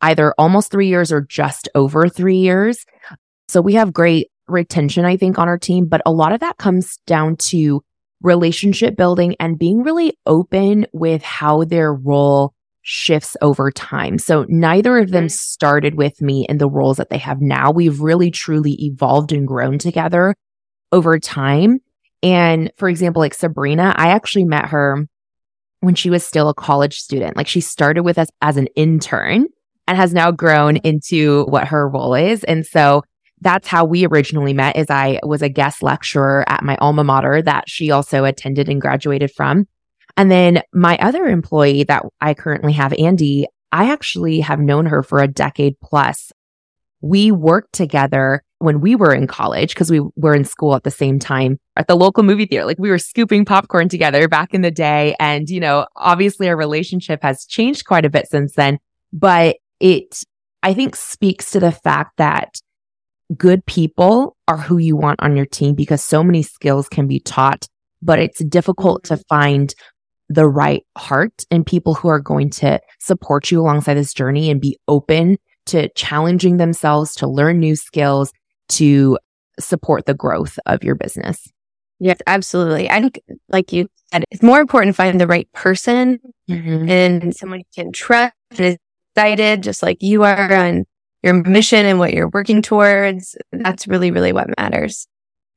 either 0.00 0.32
almost 0.38 0.70
three 0.70 0.88
years 0.88 1.12
or 1.12 1.20
just 1.20 1.68
over 1.74 2.08
three 2.08 2.38
years. 2.38 2.86
So 3.48 3.60
we 3.60 3.74
have 3.74 3.92
great 3.92 4.28
retention, 4.46 5.04
I 5.04 5.16
think, 5.16 5.38
on 5.38 5.48
our 5.48 5.58
team, 5.58 5.86
but 5.86 6.02
a 6.06 6.12
lot 6.12 6.32
of 6.32 6.40
that 6.40 6.56
comes 6.56 6.98
down 7.06 7.36
to 7.36 7.82
relationship 8.22 8.96
building 8.96 9.34
and 9.40 9.58
being 9.58 9.82
really 9.82 10.16
open 10.26 10.86
with 10.92 11.22
how 11.22 11.64
their 11.64 11.92
role 11.92 12.54
shifts 12.82 13.36
over 13.40 13.70
time. 13.70 14.18
So 14.18 14.44
neither 14.48 14.98
of 14.98 15.10
them 15.10 15.24
mm-hmm. 15.24 15.30
started 15.30 15.94
with 15.96 16.20
me 16.20 16.46
in 16.48 16.58
the 16.58 16.68
roles 16.68 16.96
that 16.96 17.10
they 17.10 17.18
have 17.18 17.40
now. 17.40 17.70
We've 17.70 18.00
really 18.00 18.30
truly 18.30 18.72
evolved 18.84 19.32
and 19.32 19.46
grown 19.46 19.78
together 19.78 20.34
over 20.90 21.18
time. 21.18 21.80
And 22.22 22.70
for 22.76 22.88
example, 22.88 23.20
like 23.20 23.34
Sabrina, 23.34 23.94
I 23.96 24.08
actually 24.08 24.44
met 24.44 24.66
her 24.66 25.06
when 25.80 25.94
she 25.94 26.10
was 26.10 26.24
still 26.24 26.48
a 26.48 26.54
college 26.54 26.98
student. 27.00 27.36
Like 27.36 27.48
she 27.48 27.60
started 27.60 28.02
with 28.02 28.18
us 28.18 28.28
as 28.40 28.56
an 28.56 28.68
intern 28.76 29.46
and 29.86 29.96
has 29.96 30.14
now 30.14 30.30
grown 30.30 30.74
mm-hmm. 30.76 30.86
into 30.86 31.44
what 31.46 31.68
her 31.68 31.88
role 31.88 32.14
is. 32.14 32.44
And 32.44 32.64
so 32.64 33.02
that's 33.40 33.66
how 33.66 33.84
we 33.84 34.06
originally 34.06 34.52
met 34.52 34.76
is 34.76 34.88
I 34.88 35.18
was 35.24 35.42
a 35.42 35.48
guest 35.48 35.82
lecturer 35.82 36.44
at 36.48 36.62
my 36.62 36.76
alma 36.76 37.02
mater 37.02 37.42
that 37.42 37.68
she 37.68 37.90
also 37.90 38.24
attended 38.24 38.68
and 38.68 38.80
graduated 38.80 39.32
from. 39.32 39.66
And 40.16 40.30
then 40.30 40.62
my 40.72 40.96
other 40.98 41.24
employee 41.26 41.84
that 41.84 42.04
I 42.20 42.34
currently 42.34 42.74
have, 42.74 42.92
Andy, 42.92 43.46
I 43.72 43.90
actually 43.90 44.40
have 44.40 44.60
known 44.60 44.86
her 44.86 45.02
for 45.02 45.18
a 45.18 45.26
decade 45.26 45.80
plus. 45.80 46.30
We 47.02 47.30
worked 47.30 47.74
together 47.74 48.42
when 48.58 48.80
we 48.80 48.94
were 48.94 49.12
in 49.12 49.26
college 49.26 49.74
because 49.74 49.90
we 49.90 50.00
were 50.14 50.34
in 50.34 50.44
school 50.44 50.74
at 50.76 50.84
the 50.84 50.90
same 50.90 51.18
time 51.18 51.58
at 51.76 51.88
the 51.88 51.96
local 51.96 52.22
movie 52.22 52.46
theater. 52.46 52.64
Like 52.64 52.78
we 52.78 52.90
were 52.90 52.98
scooping 52.98 53.44
popcorn 53.44 53.88
together 53.88 54.28
back 54.28 54.54
in 54.54 54.62
the 54.62 54.70
day. 54.70 55.16
And, 55.18 55.50
you 55.50 55.58
know, 55.58 55.86
obviously 55.96 56.48
our 56.48 56.56
relationship 56.56 57.22
has 57.22 57.44
changed 57.44 57.86
quite 57.86 58.04
a 58.04 58.10
bit 58.10 58.28
since 58.28 58.54
then, 58.54 58.78
but 59.12 59.56
it, 59.80 60.22
I 60.62 60.74
think 60.74 60.94
speaks 60.94 61.50
to 61.50 61.60
the 61.60 61.72
fact 61.72 62.18
that 62.18 62.60
good 63.36 63.66
people 63.66 64.36
are 64.46 64.58
who 64.58 64.78
you 64.78 64.96
want 64.96 65.20
on 65.22 65.36
your 65.36 65.46
team 65.46 65.74
because 65.74 66.02
so 66.02 66.22
many 66.22 66.42
skills 66.42 66.88
can 66.88 67.08
be 67.08 67.18
taught, 67.18 67.66
but 68.00 68.20
it's 68.20 68.44
difficult 68.44 69.04
to 69.04 69.14
mm-hmm. 69.14 69.22
find 69.28 69.74
the 70.28 70.48
right 70.48 70.86
heart 70.96 71.44
and 71.50 71.66
people 71.66 71.94
who 71.94 72.08
are 72.08 72.20
going 72.20 72.48
to 72.48 72.80
support 73.00 73.50
you 73.50 73.60
alongside 73.60 73.94
this 73.94 74.14
journey 74.14 74.50
and 74.50 74.60
be 74.60 74.78
open 74.88 75.36
to 75.72 75.88
challenging 75.90 76.56
themselves 76.56 77.14
to 77.16 77.26
learn 77.26 77.58
new 77.58 77.76
skills 77.76 78.32
to 78.68 79.18
support 79.58 80.06
the 80.06 80.14
growth 80.14 80.58
of 80.66 80.82
your 80.82 80.94
business. 80.94 81.48
Yes, 81.98 82.18
absolutely. 82.26 82.90
I 82.90 83.00
think, 83.00 83.20
like 83.48 83.72
you 83.72 83.88
said, 84.10 84.24
it's 84.30 84.42
more 84.42 84.60
important 84.60 84.94
to 84.94 84.96
find 84.96 85.20
the 85.20 85.26
right 85.26 85.50
person 85.52 86.18
mm-hmm. 86.50 86.88
and 86.88 87.34
someone 87.34 87.60
you 87.60 87.64
can 87.74 87.92
trust 87.92 88.34
and 88.50 88.60
is 88.60 88.76
excited, 89.14 89.62
just 89.62 89.82
like 89.82 90.02
you 90.02 90.24
are, 90.24 90.52
and 90.52 90.84
your 91.22 91.34
mission 91.34 91.86
and 91.86 91.98
what 91.98 92.12
you're 92.12 92.30
working 92.30 92.60
towards. 92.62 93.36
That's 93.52 93.86
really, 93.86 94.10
really 94.10 94.32
what 94.32 94.48
matters. 94.58 95.06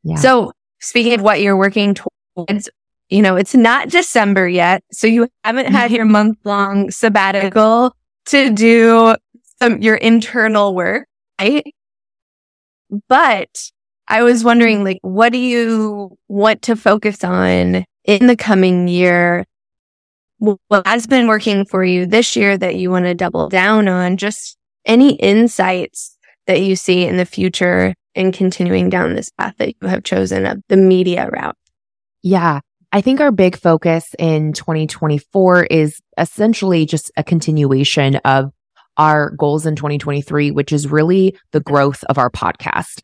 Yeah. 0.03 0.17
So 0.17 0.51
speaking 0.79 1.13
of 1.13 1.21
what 1.21 1.41
you're 1.41 1.57
working 1.57 1.95
towards, 2.35 2.69
you 3.09 3.21
know, 3.23 3.35
it's 3.37 3.55
not 3.55 3.89
December 3.89 4.47
yet. 4.47 4.83
So 4.91 5.07
you 5.07 5.27
haven't 5.43 5.71
had 5.71 5.91
your 5.91 6.05
month 6.05 6.37
long 6.43 6.91
sabbatical 6.91 7.95
to 8.27 8.51
do 8.51 9.15
some, 9.65 9.81
your 9.81 9.95
internal 9.95 10.75
work, 10.75 11.07
right? 11.39 11.65
But 13.09 13.71
I 14.07 14.23
was 14.23 14.43
wondering, 14.43 14.83
like, 14.83 14.99
what 15.01 15.31
do 15.31 15.39
you 15.39 16.17
want 16.27 16.61
to 16.63 16.75
focus 16.75 17.23
on 17.23 17.85
in 18.05 18.27
the 18.27 18.35
coming 18.35 18.87
year? 18.87 19.45
What 20.37 20.85
has 20.85 21.07
been 21.07 21.27
working 21.27 21.65
for 21.65 21.83
you 21.83 22.05
this 22.05 22.35
year 22.35 22.57
that 22.57 22.75
you 22.75 22.91
want 22.91 23.05
to 23.05 23.15
double 23.15 23.49
down 23.49 23.87
on? 23.87 24.17
Just 24.17 24.57
any 24.85 25.15
insights 25.15 26.17
that 26.45 26.61
you 26.61 26.75
see 26.75 27.05
in 27.05 27.17
the 27.17 27.25
future 27.25 27.95
in 28.13 28.31
continuing 28.31 28.89
down 28.89 29.15
this 29.15 29.31
path 29.31 29.55
that 29.57 29.69
you 29.81 29.87
have 29.87 30.03
chosen 30.03 30.45
of 30.45 30.61
the 30.69 30.77
media 30.77 31.27
route? 31.29 31.57
Yeah. 32.21 32.59
I 32.91 33.01
think 33.01 33.19
our 33.19 33.31
big 33.31 33.57
focus 33.57 34.15
in 34.19 34.53
2024 34.53 35.65
is 35.65 35.99
essentially 36.17 36.85
just 36.85 37.11
a 37.17 37.23
continuation 37.23 38.17
of 38.17 38.51
our 38.97 39.31
goals 39.31 39.65
in 39.65 39.75
2023, 39.75 40.51
which 40.51 40.71
is 40.71 40.87
really 40.87 41.37
the 41.51 41.59
growth 41.59 42.03
of 42.05 42.17
our 42.17 42.29
podcast. 42.29 43.01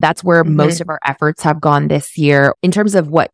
That's 0.00 0.24
where 0.24 0.44
mm-hmm. 0.44 0.56
most 0.56 0.80
of 0.80 0.88
our 0.88 1.00
efforts 1.04 1.42
have 1.42 1.60
gone 1.60 1.88
this 1.88 2.18
year. 2.18 2.54
In 2.62 2.70
terms 2.70 2.94
of 2.94 3.08
what 3.08 3.30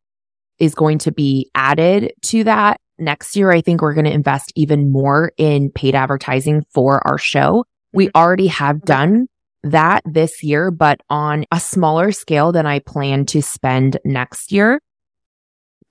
is 0.59 0.75
going 0.75 0.99
to 0.99 1.13
be 1.13 1.51
added 1.55 2.13
to 2.27 2.45
that 2.45 2.81
next 2.99 3.35
year, 3.37 3.51
I 3.51 3.61
think 3.61 3.81
we're 3.81 3.95
going 3.95 4.05
to 4.05 4.13
invest 4.13 4.53
even 4.57 4.93
more 4.93 5.33
in 5.37 5.71
paid 5.71 5.95
advertising 5.95 6.65
for 6.73 7.07
our 7.07 7.19
show. 7.19 7.65
We 7.93 8.11
already 8.15 8.49
have 8.49 8.83
done 8.83 9.27
that 9.63 10.03
this 10.05 10.43
year, 10.43 10.71
but 10.71 11.01
on 11.11 11.45
a 11.51 11.61
smaller 11.61 12.13
scale 12.13 12.53
than 12.53 12.67
I 12.67 12.79
plan 12.79 13.27
to 13.27 13.43
spend 13.43 13.99
next 14.05 14.53
year. 14.53 14.81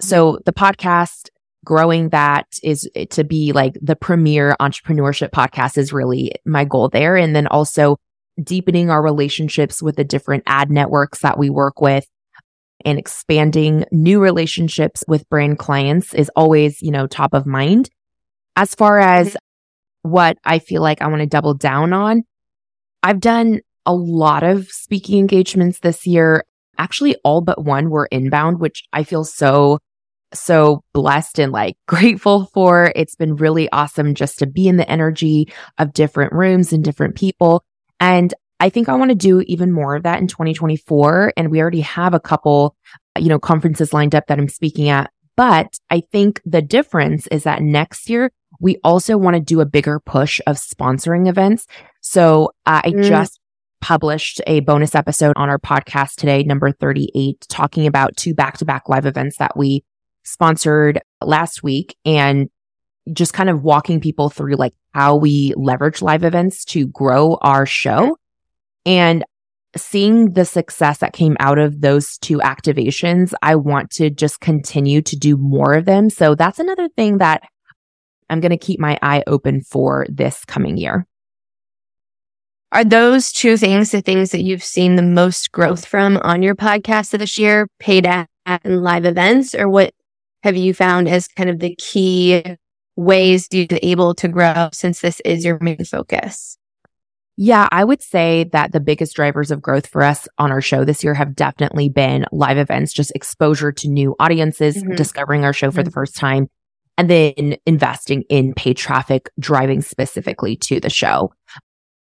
So 0.02 0.40
the 0.46 0.54
podcast, 0.54 1.30
growing 1.66 2.10
that 2.10 2.48
is 2.64 2.90
eh, 2.96 3.06
to 3.12 3.24
be 3.24 3.52
like 3.52 3.74
the 3.82 3.96
premier 3.96 4.56
entrepreneurship 4.60 5.32
podcast 5.32 5.78
is 5.78 5.94
really 5.94 6.32
my 6.46 6.66
goal 6.66 6.90
there. 6.90 7.16
And 7.16 7.36
then 7.36 7.48
also 7.48 7.98
deepening 8.42 8.90
our 8.90 9.04
relationships 9.04 9.82
with 9.82 9.96
the 9.96 10.04
different 10.04 10.44
ad 10.48 10.72
networks 10.72 11.20
that 11.20 11.38
we 11.38 11.50
work 11.50 11.82
with 11.82 12.08
and 12.86 12.98
expanding 12.98 13.86
new 13.92 14.22
relationships 14.22 15.04
with 15.08 15.28
brand 15.30 15.60
clients 15.60 16.14
is 16.14 16.32
always, 16.36 16.82
you 16.82 16.92
know, 16.92 17.08
top 17.08 17.34
of 17.34 17.46
mind. 17.46 17.90
As 18.56 18.74
far 18.76 19.00
as 19.00 19.30
mm-hmm. 19.30 20.12
what 20.12 20.38
I 20.46 20.60
feel 20.60 20.82
like 20.82 21.02
I 21.02 21.08
want 21.08 21.22
to 21.22 21.28
double 21.28 21.54
down 21.54 21.94
on, 21.94 22.24
I've 23.04 23.20
done 23.20 23.62
a 23.86 23.94
lot 23.94 24.44
of 24.44 24.68
speaking 24.70 25.20
engagements 25.20 25.80
this 25.80 26.06
year. 26.06 26.44
Actually, 26.78 27.16
all 27.24 27.42
but 27.42 27.64
one 27.64 27.90
were 27.90 28.08
inbound, 28.12 28.60
which 28.60 28.84
I 28.94 29.04
feel 29.04 29.26
so, 29.26 29.80
so 30.34 30.84
blessed 30.94 31.40
and 31.40 31.52
like 31.52 31.76
grateful 31.88 32.46
for. 32.54 32.92
It's 32.96 33.16
been 33.16 33.36
really 33.36 33.70
awesome 33.72 34.16
just 34.16 34.40
to 34.40 34.48
be 34.48 34.68
in 34.68 34.78
the 34.78 34.90
energy 34.90 35.52
of 35.78 35.94
different 35.94 36.34
rooms 36.34 36.74
and 36.74 36.84
different 36.84 37.16
people. 37.16 37.64
And 38.00 38.34
I 38.60 38.70
think 38.70 38.90
I 38.90 38.96
want 38.96 39.10
to 39.10 39.16
do 39.16 39.42
even 39.42 39.72
more 39.72 39.96
of 39.96 40.04
that 40.04 40.20
in 40.20 40.28
2024. 40.28 41.34
And 41.38 41.50
we 41.50 41.62
already 41.62 41.82
have 41.82 42.14
a 42.14 42.20
couple, 42.20 42.76
you 43.18 43.30
know, 43.30 43.40
conferences 43.40 43.94
lined 43.94 44.16
up 44.16 44.28
that 44.28 44.38
I'm 44.38 44.50
speaking 44.50 44.90
at. 44.90 45.12
But 45.38 45.80
I 45.90 46.02
think 46.12 46.42
the 46.46 46.62
difference 46.62 47.26
is 47.28 47.44
that 47.44 47.62
next 47.62 48.10
year, 48.10 48.32
we 48.60 48.78
also 48.84 49.18
want 49.18 49.36
to 49.36 49.42
do 49.42 49.62
a 49.62 49.66
bigger 49.66 50.02
push 50.02 50.42
of 50.46 50.58
sponsoring 50.58 51.30
events. 51.30 51.66
So 52.02 52.52
uh, 52.66 52.82
I 52.84 52.92
mm. 52.92 53.04
just 53.04 53.40
published 53.80 54.42
a 54.48 54.60
bonus 54.60 54.96
episode 54.96 55.34
on 55.38 55.50
our 55.50 55.60
podcast 55.60 56.16
today, 56.16 56.44
number 56.44 56.72
38, 56.72 57.46
talking 57.48 57.88
about 57.88 58.18
two 58.18 58.34
back 58.34 58.58
to 58.58 58.66
back 58.66 58.90
live 58.90 59.06
events 59.06 59.38
that 59.38 59.56
we 59.56 59.84
sponsored 60.30 61.02
last 61.22 61.64
week 61.64 61.96
and 62.06 62.50
just 63.12 63.34
kind 63.34 63.50
of 63.50 63.64
walking 63.64 64.00
people 64.00 64.30
through 64.30 64.56
like 64.56 64.74
how 64.94 65.16
we 65.16 65.54
leverage 65.56 66.02
live 66.02 66.24
events 66.24 66.64
to 66.66 66.88
grow 66.88 67.38
our 67.42 67.66
show. 67.66 68.18
And 68.86 69.24
seeing 69.76 70.34
the 70.34 70.46
success 70.46 71.00
that 71.00 71.14
came 71.14 71.38
out 71.40 71.60
of 71.60 71.82
those 71.82 72.18
two 72.18 72.38
activations, 72.40 73.34
I 73.42 73.56
want 73.56 73.92
to 73.92 74.10
just 74.10 74.40
continue 74.40 75.02
to 75.04 75.16
do 75.16 75.38
more 75.38 75.74
of 75.74 75.86
them. 75.86 76.10
So 76.10 76.36
that's 76.36 76.60
another 76.60 76.90
thing 76.90 77.20
that 77.20 77.44
I'm 78.30 78.40
going 78.40 78.52
to 78.52 78.58
keep 78.58 78.80
my 78.80 78.98
eye 79.02 79.24
open 79.28 79.62
for 79.62 80.06
this 80.10 80.46
coming 80.46 80.78
year. 80.78 81.06
Are 82.72 82.84
those 82.84 83.32
two 83.32 83.58
things 83.58 83.90
the 83.92 84.02
things 84.02 84.30
that 84.32 84.44
you've 84.44 84.64
seen 84.64 84.96
the 84.96 85.02
most 85.02 85.52
growth 85.52 85.86
from 85.86 86.18
on 86.18 86.44
your 86.44 86.56
podcast 86.56 87.18
this 87.18 87.38
year, 87.40 87.68
paid 87.80 88.06
ad 88.06 88.28
and 88.46 88.84
live 88.84 89.06
events? 89.06 89.56
Or 89.56 89.68
what 89.68 89.94
have 90.44 90.56
you 90.56 90.74
found 90.74 91.08
as 91.08 91.28
kind 91.28 91.50
of 91.50 91.60
the 91.60 91.76
key 91.76 92.44
ways 92.96 93.48
you're 93.52 93.68
able 93.82 94.14
to 94.16 94.28
grow 94.28 94.70
since 94.74 95.02
this 95.02 95.22
is 95.26 95.46
your 95.46 95.58
main 95.62 95.84
focus? 95.86 96.58
Yeah, 97.42 97.70
I 97.72 97.86
would 97.86 98.02
say 98.02 98.50
that 98.52 98.74
the 98.74 98.82
biggest 98.82 99.16
drivers 99.16 99.50
of 99.50 99.62
growth 99.62 99.88
for 99.88 100.04
us 100.04 100.28
on 100.38 100.52
our 100.52 100.60
show 100.60 100.84
this 100.84 101.06
year 101.06 101.14
have 101.14 101.38
definitely 101.38 101.88
been 101.88 102.26
live 102.34 102.58
events, 102.58 102.92
just 102.92 103.14
exposure 103.16 103.72
to 103.72 103.88
new 103.88 104.14
audiences, 104.20 104.76
mm-hmm. 104.76 104.96
discovering 104.96 105.46
our 105.46 105.54
show 105.54 105.72
for 105.72 105.80
mm-hmm. 105.80 105.86
the 105.86 105.92
first 105.92 106.18
time, 106.18 106.50
and 106.98 107.10
then 107.10 107.56
investing 107.66 108.24
in 108.24 108.54
paid 108.54 108.76
traffic, 108.76 109.30
driving 109.40 109.82
specifically 109.82 110.58
to 110.58 110.82
the 110.82 110.90
show. 110.90 111.32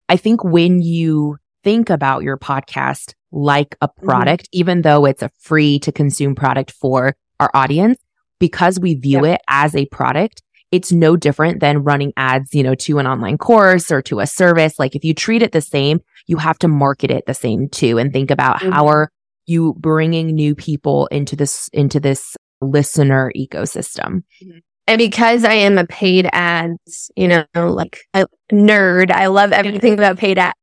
I 0.07 0.15
think 0.15 0.41
when 0.45 0.81
you 0.81 1.35
think 1.65 1.89
about 1.89 2.23
your 2.23 2.37
podcast 2.37 3.13
like 3.33 3.75
a 3.81 3.89
mm-hmm. 3.89 4.05
product, 4.05 4.43
mm-hmm. 4.43 4.59
even 4.59 4.81
though 4.83 5.03
it's 5.03 5.21
a 5.21 5.31
free 5.41 5.79
to 5.79 5.91
consume 5.91 6.35
product 6.35 6.71
for 6.71 7.17
our 7.41 7.51
audience, 7.53 7.99
because 8.45 8.79
we 8.79 8.93
view 8.93 9.25
yep. 9.25 9.35
it 9.35 9.41
as 9.47 9.75
a 9.75 9.87
product, 9.87 10.43
it's 10.71 10.91
no 10.91 11.15
different 11.15 11.61
than 11.61 11.83
running 11.83 12.13
ads, 12.15 12.53
you 12.53 12.61
know, 12.61 12.75
to 12.75 12.99
an 12.99 13.07
online 13.07 13.39
course 13.39 13.89
or 13.89 14.03
to 14.03 14.19
a 14.19 14.27
service. 14.27 14.77
Like 14.77 14.95
if 14.95 15.03
you 15.03 15.15
treat 15.15 15.41
it 15.41 15.51
the 15.51 15.61
same, 15.61 15.99
you 16.27 16.37
have 16.37 16.59
to 16.59 16.67
market 16.67 17.09
it 17.09 17.25
the 17.25 17.33
same 17.33 17.69
too 17.69 17.97
and 17.97 18.13
think 18.13 18.29
about 18.29 18.59
mm-hmm. 18.59 18.71
how 18.71 18.87
are 18.87 19.09
you 19.47 19.73
bringing 19.79 20.27
new 20.27 20.53
people 20.53 21.07
into 21.07 21.35
this, 21.35 21.69
into 21.73 21.99
this 21.99 22.37
listener 22.61 23.31
ecosystem. 23.35 24.23
Mm-hmm. 24.43 24.59
And 24.87 24.99
because 24.99 25.43
I 25.43 25.53
am 25.53 25.79
a 25.79 25.87
paid 25.87 26.29
ads, 26.31 27.09
you 27.15 27.27
know, 27.27 27.45
like 27.55 28.01
a 28.13 28.27
nerd, 28.51 29.09
I 29.09 29.25
love 29.27 29.51
everything 29.53 29.93
about 29.93 30.17
paid 30.17 30.37
ads. 30.37 30.53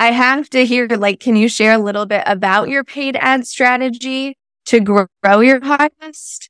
I 0.00 0.10
have 0.10 0.50
to 0.50 0.66
hear, 0.66 0.88
like, 0.88 1.20
can 1.20 1.36
you 1.36 1.48
share 1.48 1.72
a 1.72 1.78
little 1.78 2.06
bit 2.06 2.24
about 2.26 2.68
your 2.68 2.82
paid 2.82 3.16
ad 3.16 3.46
strategy 3.46 4.36
to 4.66 4.80
grow 4.80 5.40
your 5.40 5.60
podcast? 5.60 6.48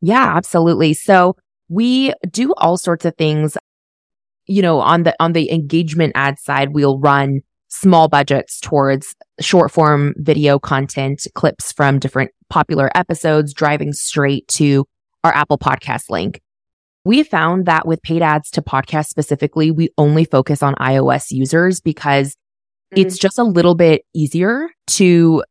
Yeah, 0.00 0.36
absolutely. 0.36 0.94
So 0.94 1.36
we 1.68 2.12
do 2.30 2.54
all 2.54 2.76
sorts 2.76 3.04
of 3.04 3.14
things. 3.16 3.56
You 4.46 4.62
know, 4.62 4.80
on 4.80 5.02
the, 5.02 5.14
on 5.20 5.32
the 5.32 5.50
engagement 5.50 6.12
ad 6.14 6.38
side, 6.38 6.72
we'll 6.72 6.98
run 6.98 7.40
small 7.68 8.08
budgets 8.08 8.60
towards 8.60 9.14
short 9.40 9.70
form 9.70 10.14
video 10.16 10.58
content, 10.58 11.26
clips 11.34 11.72
from 11.72 11.98
different 11.98 12.30
popular 12.48 12.90
episodes, 12.94 13.52
driving 13.52 13.92
straight 13.92 14.48
to 14.48 14.86
our 15.24 15.34
Apple 15.34 15.58
podcast 15.58 16.10
link. 16.10 16.40
We 17.04 17.22
found 17.22 17.66
that 17.66 17.86
with 17.86 18.02
paid 18.02 18.22
ads 18.22 18.50
to 18.52 18.62
podcast 18.62 19.08
specifically, 19.08 19.70
we 19.70 19.90
only 19.98 20.24
focus 20.24 20.62
on 20.62 20.74
iOS 20.76 21.30
users 21.30 21.80
because 21.80 22.34
mm-hmm. 22.92 23.06
it's 23.06 23.18
just 23.18 23.38
a 23.38 23.44
little 23.44 23.74
bit 23.74 24.02
easier 24.14 24.68
to 24.88 25.42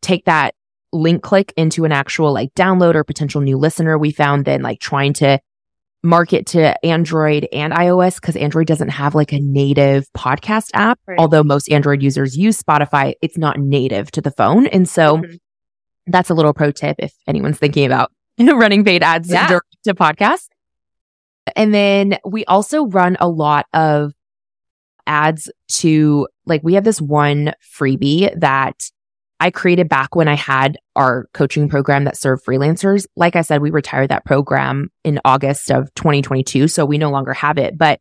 take 0.00 0.24
that 0.26 0.54
link 0.92 1.22
click 1.22 1.52
into 1.56 1.84
an 1.84 1.92
actual 1.92 2.32
like 2.32 2.52
download 2.54 2.94
or 2.94 3.04
potential 3.04 3.40
new 3.40 3.56
listener. 3.56 3.98
We 3.98 4.12
found 4.12 4.44
than 4.44 4.62
like 4.62 4.80
trying 4.80 5.14
to 5.14 5.40
market 6.02 6.46
to 6.46 6.84
Android 6.84 7.48
and 7.52 7.72
iOS 7.72 8.20
because 8.20 8.36
Android 8.36 8.66
doesn't 8.66 8.88
have 8.88 9.14
like 9.14 9.32
a 9.32 9.40
native 9.40 10.06
podcast 10.16 10.70
app. 10.74 10.98
Right. 11.06 11.18
Although 11.18 11.44
most 11.44 11.70
Android 11.70 12.02
users 12.02 12.36
use 12.36 12.60
Spotify, 12.60 13.14
it's 13.22 13.38
not 13.38 13.58
native 13.58 14.10
to 14.12 14.20
the 14.20 14.30
phone. 14.30 14.66
And 14.66 14.88
so 14.88 15.18
mm-hmm. 15.18 15.34
that's 16.06 16.30
a 16.30 16.34
little 16.34 16.52
pro 16.52 16.72
tip 16.72 16.96
if 16.98 17.14
anyone's 17.26 17.58
thinking 17.58 17.86
about 17.86 18.12
running 18.40 18.84
paid 18.84 19.02
ads 19.02 19.30
yeah. 19.30 19.60
to 19.84 19.94
podcasts. 19.94 20.48
And 21.56 21.72
then 21.72 22.18
we 22.24 22.44
also 22.46 22.86
run 22.86 23.16
a 23.20 23.28
lot 23.28 23.66
of 23.72 24.12
ads 25.06 25.50
to 25.68 26.28
like, 26.46 26.62
we 26.62 26.74
have 26.74 26.84
this 26.84 27.00
one 27.00 27.52
freebie 27.76 28.38
that 28.38 28.90
I 29.42 29.50
created 29.50 29.88
back 29.88 30.14
when 30.14 30.28
I 30.28 30.36
had 30.36 30.78
our 30.94 31.26
coaching 31.34 31.68
program 31.68 32.04
that 32.04 32.16
served 32.16 32.44
freelancers. 32.46 33.06
Like 33.16 33.34
I 33.34 33.40
said, 33.40 33.60
we 33.60 33.72
retired 33.72 34.10
that 34.10 34.24
program 34.24 34.88
in 35.02 35.18
August 35.24 35.68
of 35.68 35.92
2022. 35.94 36.68
So 36.68 36.86
we 36.86 36.96
no 36.96 37.10
longer 37.10 37.32
have 37.32 37.58
it, 37.58 37.76
but 37.76 37.98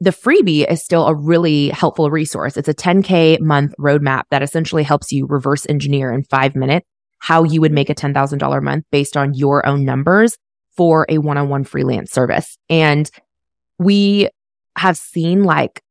the 0.00 0.10
freebie 0.10 0.68
is 0.68 0.82
still 0.82 1.06
a 1.06 1.14
really 1.14 1.68
helpful 1.68 2.10
resource. 2.10 2.56
It's 2.56 2.68
a 2.68 2.74
10K 2.74 3.38
month 3.38 3.72
roadmap 3.78 4.24
that 4.32 4.42
essentially 4.42 4.82
helps 4.82 5.12
you 5.12 5.26
reverse 5.26 5.64
engineer 5.68 6.10
in 6.10 6.24
five 6.24 6.56
minutes 6.56 6.88
how 7.20 7.44
you 7.44 7.60
would 7.60 7.70
make 7.70 7.88
a 7.88 7.94
$10,000 7.94 8.60
month 8.60 8.84
based 8.90 9.16
on 9.16 9.32
your 9.32 9.64
own 9.64 9.84
numbers 9.84 10.38
for 10.76 11.06
a 11.08 11.18
one 11.18 11.38
on 11.38 11.48
one 11.48 11.62
freelance 11.62 12.10
service. 12.10 12.58
And 12.68 13.08
we 13.78 14.28
have 14.76 14.96
seen 14.96 15.44
like 15.44 15.82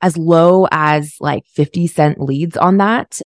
as 0.00 0.16
low 0.16 0.66
as 0.72 1.14
like 1.20 1.44
50 1.46 1.86
cent 1.86 2.20
leads 2.20 2.56
on 2.56 2.78
that 2.78 3.20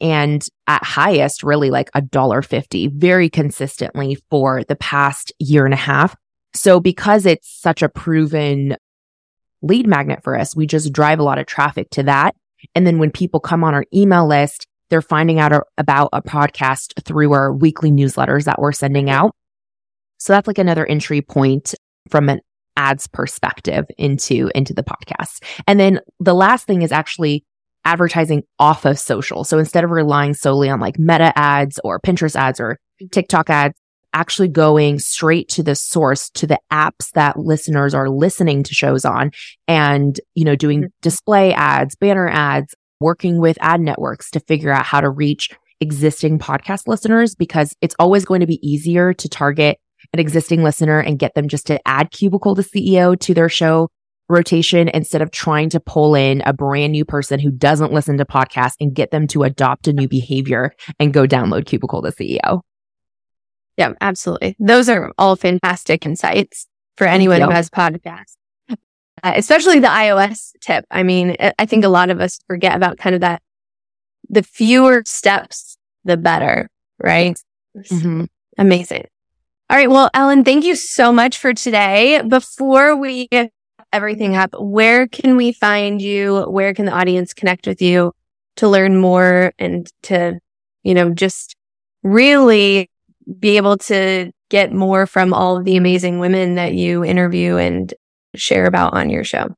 and 0.00 0.46
at 0.66 0.84
highest 0.84 1.42
really 1.42 1.70
like 1.70 1.90
a 1.94 2.02
dollar 2.02 2.42
50 2.42 2.88
very 2.88 3.28
consistently 3.28 4.16
for 4.30 4.64
the 4.64 4.76
past 4.76 5.32
year 5.38 5.64
and 5.64 5.74
a 5.74 5.78
half. 5.78 6.16
So 6.54 6.80
because 6.80 7.26
it's 7.26 7.48
such 7.48 7.82
a 7.82 7.88
proven 7.88 8.76
lead 9.62 9.86
magnet 9.86 10.22
for 10.22 10.38
us, 10.38 10.54
we 10.54 10.66
just 10.66 10.92
drive 10.92 11.18
a 11.18 11.24
lot 11.24 11.38
of 11.38 11.46
traffic 11.46 11.90
to 11.90 12.02
that. 12.04 12.34
And 12.74 12.86
then 12.86 12.98
when 12.98 13.10
people 13.10 13.40
come 13.40 13.64
on 13.64 13.74
our 13.74 13.84
email 13.92 14.26
list, 14.26 14.66
they're 14.90 15.02
finding 15.02 15.38
out 15.38 15.52
about 15.78 16.10
a 16.12 16.22
podcast 16.22 17.02
through 17.04 17.32
our 17.32 17.52
weekly 17.52 17.90
newsletters 17.90 18.44
that 18.44 18.60
we're 18.60 18.72
sending 18.72 19.10
out. 19.10 19.34
So 20.18 20.32
that's 20.32 20.46
like 20.46 20.58
another 20.58 20.86
entry 20.86 21.20
point 21.20 21.74
from 22.08 22.28
an 22.28 22.40
ads 22.76 23.06
perspective 23.06 23.86
into, 23.98 24.50
into 24.54 24.74
the 24.74 24.84
podcast. 24.84 25.42
And 25.66 25.80
then 25.80 26.00
the 26.20 26.34
last 26.34 26.66
thing 26.66 26.82
is 26.82 26.92
actually 26.92 27.44
advertising 27.84 28.42
off 28.58 28.84
of 28.84 28.98
social. 28.98 29.44
So 29.44 29.58
instead 29.58 29.84
of 29.84 29.90
relying 29.90 30.34
solely 30.34 30.68
on 30.68 30.80
like 30.80 30.98
meta 30.98 31.32
ads 31.36 31.78
or 31.84 32.00
Pinterest 32.00 32.36
ads 32.36 32.60
or 32.60 32.78
TikTok 33.12 33.50
ads, 33.50 33.78
actually 34.14 34.48
going 34.48 34.98
straight 34.98 35.48
to 35.48 35.62
the 35.62 35.74
source, 35.74 36.30
to 36.30 36.46
the 36.46 36.58
apps 36.72 37.10
that 37.12 37.38
listeners 37.38 37.94
are 37.94 38.08
listening 38.08 38.62
to 38.62 38.74
shows 38.74 39.04
on 39.04 39.32
and, 39.66 40.20
you 40.34 40.44
know, 40.44 40.56
doing 40.56 40.80
mm-hmm. 40.80 40.88
display 41.02 41.52
ads, 41.52 41.96
banner 41.96 42.28
ads, 42.28 42.74
working 43.00 43.40
with 43.40 43.58
ad 43.60 43.80
networks 43.80 44.30
to 44.30 44.40
figure 44.40 44.70
out 44.70 44.84
how 44.84 45.00
to 45.00 45.10
reach 45.10 45.50
existing 45.80 46.38
podcast 46.38 46.86
listeners 46.86 47.34
because 47.34 47.74
it's 47.80 47.96
always 47.98 48.24
going 48.24 48.40
to 48.40 48.46
be 48.46 48.66
easier 48.66 49.12
to 49.12 49.28
target 49.28 49.78
an 50.12 50.20
existing 50.20 50.62
listener 50.62 51.00
and 51.00 51.18
get 51.18 51.34
them 51.34 51.48
just 51.48 51.66
to 51.66 51.80
add 51.86 52.10
cubicle 52.10 52.54
to 52.54 52.62
CEO 52.62 53.18
to 53.18 53.34
their 53.34 53.48
show 53.48 53.90
rotation 54.34 54.88
instead 54.88 55.22
of 55.22 55.30
trying 55.30 55.70
to 55.70 55.80
pull 55.80 56.14
in 56.14 56.42
a 56.44 56.52
brand 56.52 56.92
new 56.92 57.04
person 57.04 57.40
who 57.40 57.50
doesn't 57.50 57.92
listen 57.92 58.18
to 58.18 58.24
podcasts 58.24 58.74
and 58.80 58.94
get 58.94 59.10
them 59.10 59.26
to 59.28 59.44
adopt 59.44 59.88
a 59.88 59.92
new 59.92 60.08
behavior 60.08 60.74
and 60.98 61.14
go 61.14 61.26
download 61.26 61.66
Cubicle 61.66 62.02
to 62.02 62.10
CEO. 62.10 62.60
Yeah, 63.76 63.92
absolutely. 64.00 64.56
Those 64.58 64.88
are 64.88 65.12
all 65.18 65.36
fantastic 65.36 66.04
insights 66.06 66.66
for 66.96 67.06
anyone 67.06 67.40
yep. 67.40 67.48
who 67.48 67.54
has 67.54 67.70
podcasts, 67.70 68.36
uh, 68.70 69.32
especially 69.34 69.80
the 69.80 69.88
iOS 69.88 70.52
tip. 70.60 70.84
I 70.90 71.02
mean, 71.02 71.36
I 71.58 71.66
think 71.66 71.84
a 71.84 71.88
lot 71.88 72.10
of 72.10 72.20
us 72.20 72.38
forget 72.46 72.76
about 72.76 72.98
kind 72.98 73.14
of 73.14 73.20
that. 73.22 73.42
The 74.28 74.42
fewer 74.42 75.02
steps, 75.06 75.76
the 76.04 76.16
better, 76.16 76.70
right? 77.02 77.38
Mm-hmm. 77.76 78.24
Amazing. 78.58 79.04
All 79.70 79.76
right. 79.76 79.90
Well, 79.90 80.10
Ellen, 80.14 80.44
thank 80.44 80.64
you 80.64 80.76
so 80.76 81.12
much 81.12 81.38
for 81.38 81.52
today. 81.52 82.22
Before 82.26 82.96
we 82.96 83.28
everything 83.94 84.36
up, 84.36 84.50
where 84.58 85.06
can 85.06 85.36
we 85.36 85.52
find 85.52 86.02
you? 86.02 86.42
Where 86.48 86.74
can 86.74 86.84
the 86.84 86.92
audience 86.92 87.32
connect 87.32 87.66
with 87.66 87.80
you 87.80 88.12
to 88.56 88.68
learn 88.68 88.98
more 88.98 89.52
and 89.58 89.90
to, 90.04 90.38
you 90.82 90.94
know, 90.94 91.10
just 91.10 91.54
really 92.02 92.90
be 93.38 93.56
able 93.56 93.78
to 93.78 94.30
get 94.50 94.72
more 94.72 95.06
from 95.06 95.32
all 95.32 95.56
of 95.56 95.64
the 95.64 95.76
amazing 95.76 96.18
women 96.18 96.56
that 96.56 96.74
you 96.74 97.04
interview 97.04 97.56
and 97.56 97.94
share 98.34 98.66
about 98.66 98.94
on 98.94 99.10
your 99.10 99.24
show. 99.24 99.48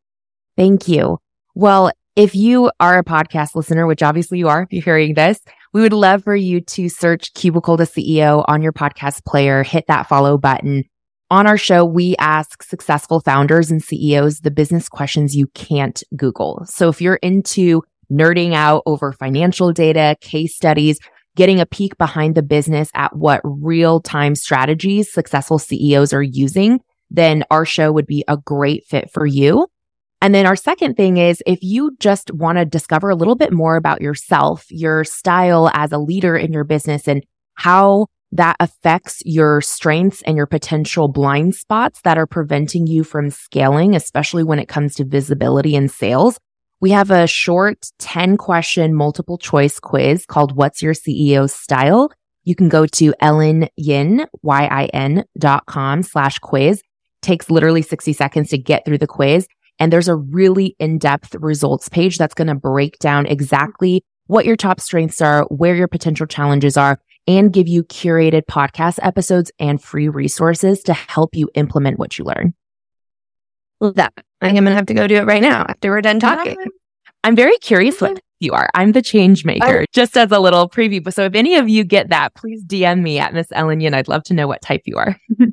Thank 0.57 0.87
you. 0.87 1.19
Well, 1.55 1.91
if 2.15 2.35
you 2.35 2.71
are 2.81 2.99
a 2.99 3.05
podcast 3.05 3.55
listener, 3.55 3.87
which 3.87 4.03
obviously 4.03 4.39
you 4.39 4.49
are, 4.49 4.63
if 4.63 4.73
you're 4.73 4.83
hearing 4.83 5.15
this, 5.15 5.41
we 5.73 5.83
would 5.83 5.93
love 5.93 6.25
for 6.25 6.37
you 6.37 6.61
to 6.63 6.89
search 6.89 7.35
Cubicle 7.35 7.77
to 7.77 7.85
CEO 7.85 8.45
on 8.49 8.63
your 8.63 8.73
podcast 8.73 9.25
player, 9.25 9.63
hit 9.63 9.85
that 9.89 10.09
follow 10.09 10.39
button. 10.39 10.85
On 11.29 11.47
our 11.47 11.59
show, 11.59 11.85
we 11.85 12.15
ask 12.19 12.63
successful 12.63 13.21
founders 13.21 13.71
and 13.71 13.83
CEOs 13.83 14.41
the 14.41 14.51
business 14.51 14.89
questions 14.89 15.35
you 15.35 15.49
can't 15.49 16.03
Google. 16.15 16.65
So 16.67 16.89
if 16.89 17.01
you're 17.01 17.17
into 17.17 17.83
nerding 18.11 18.53
out 18.53 18.85
over 18.87 19.13
financial 19.13 19.73
data, 19.73 20.17
case 20.21 20.55
studies, 20.55 21.01
getting 21.35 21.61
a 21.61 21.67
peek 21.67 21.99
behind 21.99 22.37
the 22.37 22.43
business 22.45 22.91
at 22.95 23.17
what 23.17 23.41
real 23.43 24.01
time 24.01 24.37
strategies 24.37 25.13
successful 25.13 25.59
CEOs 25.59 26.13
are 26.13 26.23
using, 26.23 26.79
then 27.11 27.43
our 27.51 27.65
show 27.65 27.91
would 27.91 28.07
be 28.07 28.25
a 28.29 28.37
great 28.37 28.85
fit 28.85 29.11
for 29.11 29.27
you. 29.27 29.67
And 30.23 30.33
then 30.35 30.47
our 30.47 30.57
second 30.57 30.97
thing 30.97 31.17
is 31.19 31.43
if 31.45 31.59
you 31.61 31.97
just 31.99 32.33
want 32.33 32.59
to 32.59 32.65
discover 32.65 33.11
a 33.11 33.17
little 33.17 33.37
bit 33.37 33.53
more 33.53 33.77
about 33.77 34.01
yourself, 34.01 34.65
your 34.71 35.03
style 35.03 35.71
as 35.75 35.91
a 35.91 35.99
leader 35.99 36.37
in 36.37 36.53
your 36.53 36.65
business 36.65 37.09
and 37.09 37.25
how 37.55 38.07
that 38.33 38.57
affects 38.61 39.23
your 39.25 39.61
strengths 39.61 40.23
and 40.23 40.37
your 40.37 40.47
potential 40.47 41.09
blind 41.09 41.55
spots 41.55 42.01
that 42.03 42.19
are 42.19 42.27
preventing 42.27 42.87
you 42.87 43.05
from 43.05 43.31
scaling, 43.31 43.95
especially 43.95 44.43
when 44.43 44.59
it 44.59 44.69
comes 44.69 44.95
to 44.97 45.05
visibility 45.05 45.77
and 45.77 45.91
sales. 45.91 46.39
We 46.81 46.91
have 46.91 47.11
a 47.11 47.27
short 47.27 47.91
10 47.99 48.37
question 48.37 48.95
multiple 48.95 49.39
choice 49.39 49.81
quiz 49.81 50.27
called 50.27 50.57
What's 50.57 50.83
Your 50.83 50.93
CEO 50.93 51.49
Style? 51.49 52.13
You 52.45 52.55
can 52.55 52.69
go 52.69 52.87
to 52.87 53.15
Ellen 53.21 53.69
Yin, 53.77 54.27
Y-I-N 54.43 55.25
dot 55.39 55.67
com 55.67 56.03
slash 56.03 56.39
quiz. 56.39 56.83
Takes 57.23 57.51
literally 57.51 57.83
60 57.83 58.13
seconds 58.13 58.51
to 58.51 58.59
get 58.59 58.85
through 58.85 58.99
the 58.99 59.07
quiz. 59.07 59.49
And 59.79 59.93
there's 59.93 60.09
a 60.09 60.15
really 60.15 60.77
in-depth 60.79 61.35
results 61.37 61.89
page 61.89 62.19
that's 62.19 62.35
going 62.35 62.47
to 62.49 62.55
break 62.55 62.99
down 62.99 63.27
exactly 63.27 64.05
what 64.27 64.47
your 64.47 64.57
top 64.57 64.81
strengths 64.81 65.21
are, 65.21 65.45
where 65.45 65.75
your 65.75 65.89
potential 65.89 66.27
challenges 66.27 66.77
are, 66.77 66.99
and 67.27 67.53
give 67.53 67.69
you 67.69 67.83
curated 67.85 68.43
podcast 68.47 68.99
episodes 69.03 69.51
and 69.59 69.83
free 69.83 70.09
resources 70.09 70.83
to 70.85 70.93
help 70.93 71.35
you 71.35 71.49
implement 71.55 71.99
what 71.99 72.19
you 72.19 72.25
learn. 72.25 72.55
Love 73.81 73.95
that. 73.95 74.13
I'm 74.41 74.53
going 74.53 74.65
to 74.65 74.73
have 74.73 74.87
to 74.87 74.95
go 74.95 75.07
do 75.07 75.17
it 75.17 75.27
right 75.27 75.43
now 75.43 75.65
after 75.69 75.91
we're 75.91 76.03
done 76.03 76.21
talking. 76.21 76.57
I'm 77.25 77.37
very 77.37 77.59
curious 77.59 78.01
what 78.01 78.21
you 78.39 78.53
are. 78.53 78.69
I'm 78.75 78.93
the 78.93 79.03
change 79.03 79.45
maker, 79.45 79.81
oh. 79.83 79.85
just 79.93 80.17
as 80.17 80.31
a 80.31 80.39
little 80.39 80.69
preview. 80.69 81.13
So 81.13 81.25
if 81.25 81.35
any 81.35 81.57
of 81.57 81.69
you 81.69 81.85
get 81.85 82.11
that, 82.11 82.35
please 82.35 82.65
DM 82.65 83.03
me 83.03 83.19
at 83.19 83.35
Miss 83.35 83.49
Ellen 83.53 83.81
Yin. 83.81 83.95
I'd 83.95 84.09
love 84.09 84.23
to 84.25 84.35
know 84.35 84.47
what 84.47 84.63
type 84.63 84.83
you 84.85 84.97
are. 84.97 85.19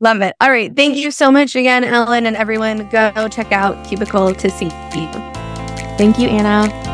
Love 0.00 0.20
it. 0.20 0.34
All 0.40 0.50
right. 0.50 0.74
Thank 0.74 0.96
you 0.96 1.12
so 1.12 1.30
much 1.30 1.54
again, 1.54 1.84
Ellen, 1.84 2.26
and 2.26 2.34
everyone. 2.34 2.88
Go 2.88 3.28
check 3.28 3.52
out 3.52 3.86
Cubicle 3.86 4.34
to 4.34 4.48
CEO. 4.48 5.32
Thank 5.96 6.18
you, 6.18 6.26
Anna. 6.26 6.91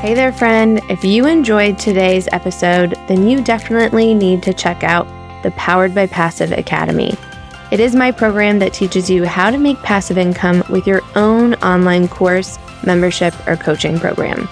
Hey 0.00 0.14
there, 0.14 0.32
friend. 0.32 0.80
If 0.88 1.02
you 1.02 1.26
enjoyed 1.26 1.76
today's 1.76 2.28
episode, 2.30 2.90
then 3.08 3.26
you 3.26 3.42
definitely 3.42 4.14
need 4.14 4.44
to 4.44 4.54
check 4.54 4.84
out 4.84 5.08
the 5.42 5.50
Powered 5.56 5.92
by 5.92 6.06
Passive 6.06 6.52
Academy. 6.52 7.14
It 7.72 7.80
is 7.80 7.96
my 7.96 8.12
program 8.12 8.60
that 8.60 8.72
teaches 8.72 9.10
you 9.10 9.26
how 9.26 9.50
to 9.50 9.58
make 9.58 9.82
passive 9.82 10.16
income 10.16 10.62
with 10.70 10.86
your 10.86 11.02
own 11.16 11.54
online 11.54 12.06
course, 12.06 12.60
membership, 12.86 13.34
or 13.48 13.56
coaching 13.56 13.98
program. 13.98 14.48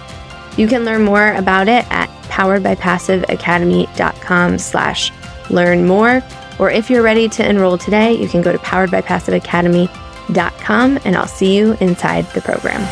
You 0.56 0.66
can 0.66 0.84
learn 0.84 1.04
more 1.04 1.32
about 1.34 1.68
it 1.68 1.88
at 1.92 2.08
poweredbypassiveacademy.com 2.24 4.58
slash 4.58 5.12
learn 5.48 5.86
more. 5.86 6.24
Or 6.58 6.72
if 6.72 6.90
you're 6.90 7.04
ready 7.04 7.28
to 7.28 7.48
enroll 7.48 7.78
today, 7.78 8.14
you 8.14 8.28
can 8.28 8.42
go 8.42 8.50
to 8.50 8.58
poweredbypassiveacademy.com 8.58 10.98
and 11.04 11.16
I'll 11.16 11.28
see 11.28 11.56
you 11.56 11.76
inside 11.80 12.26
the 12.32 12.40
program. 12.40 12.82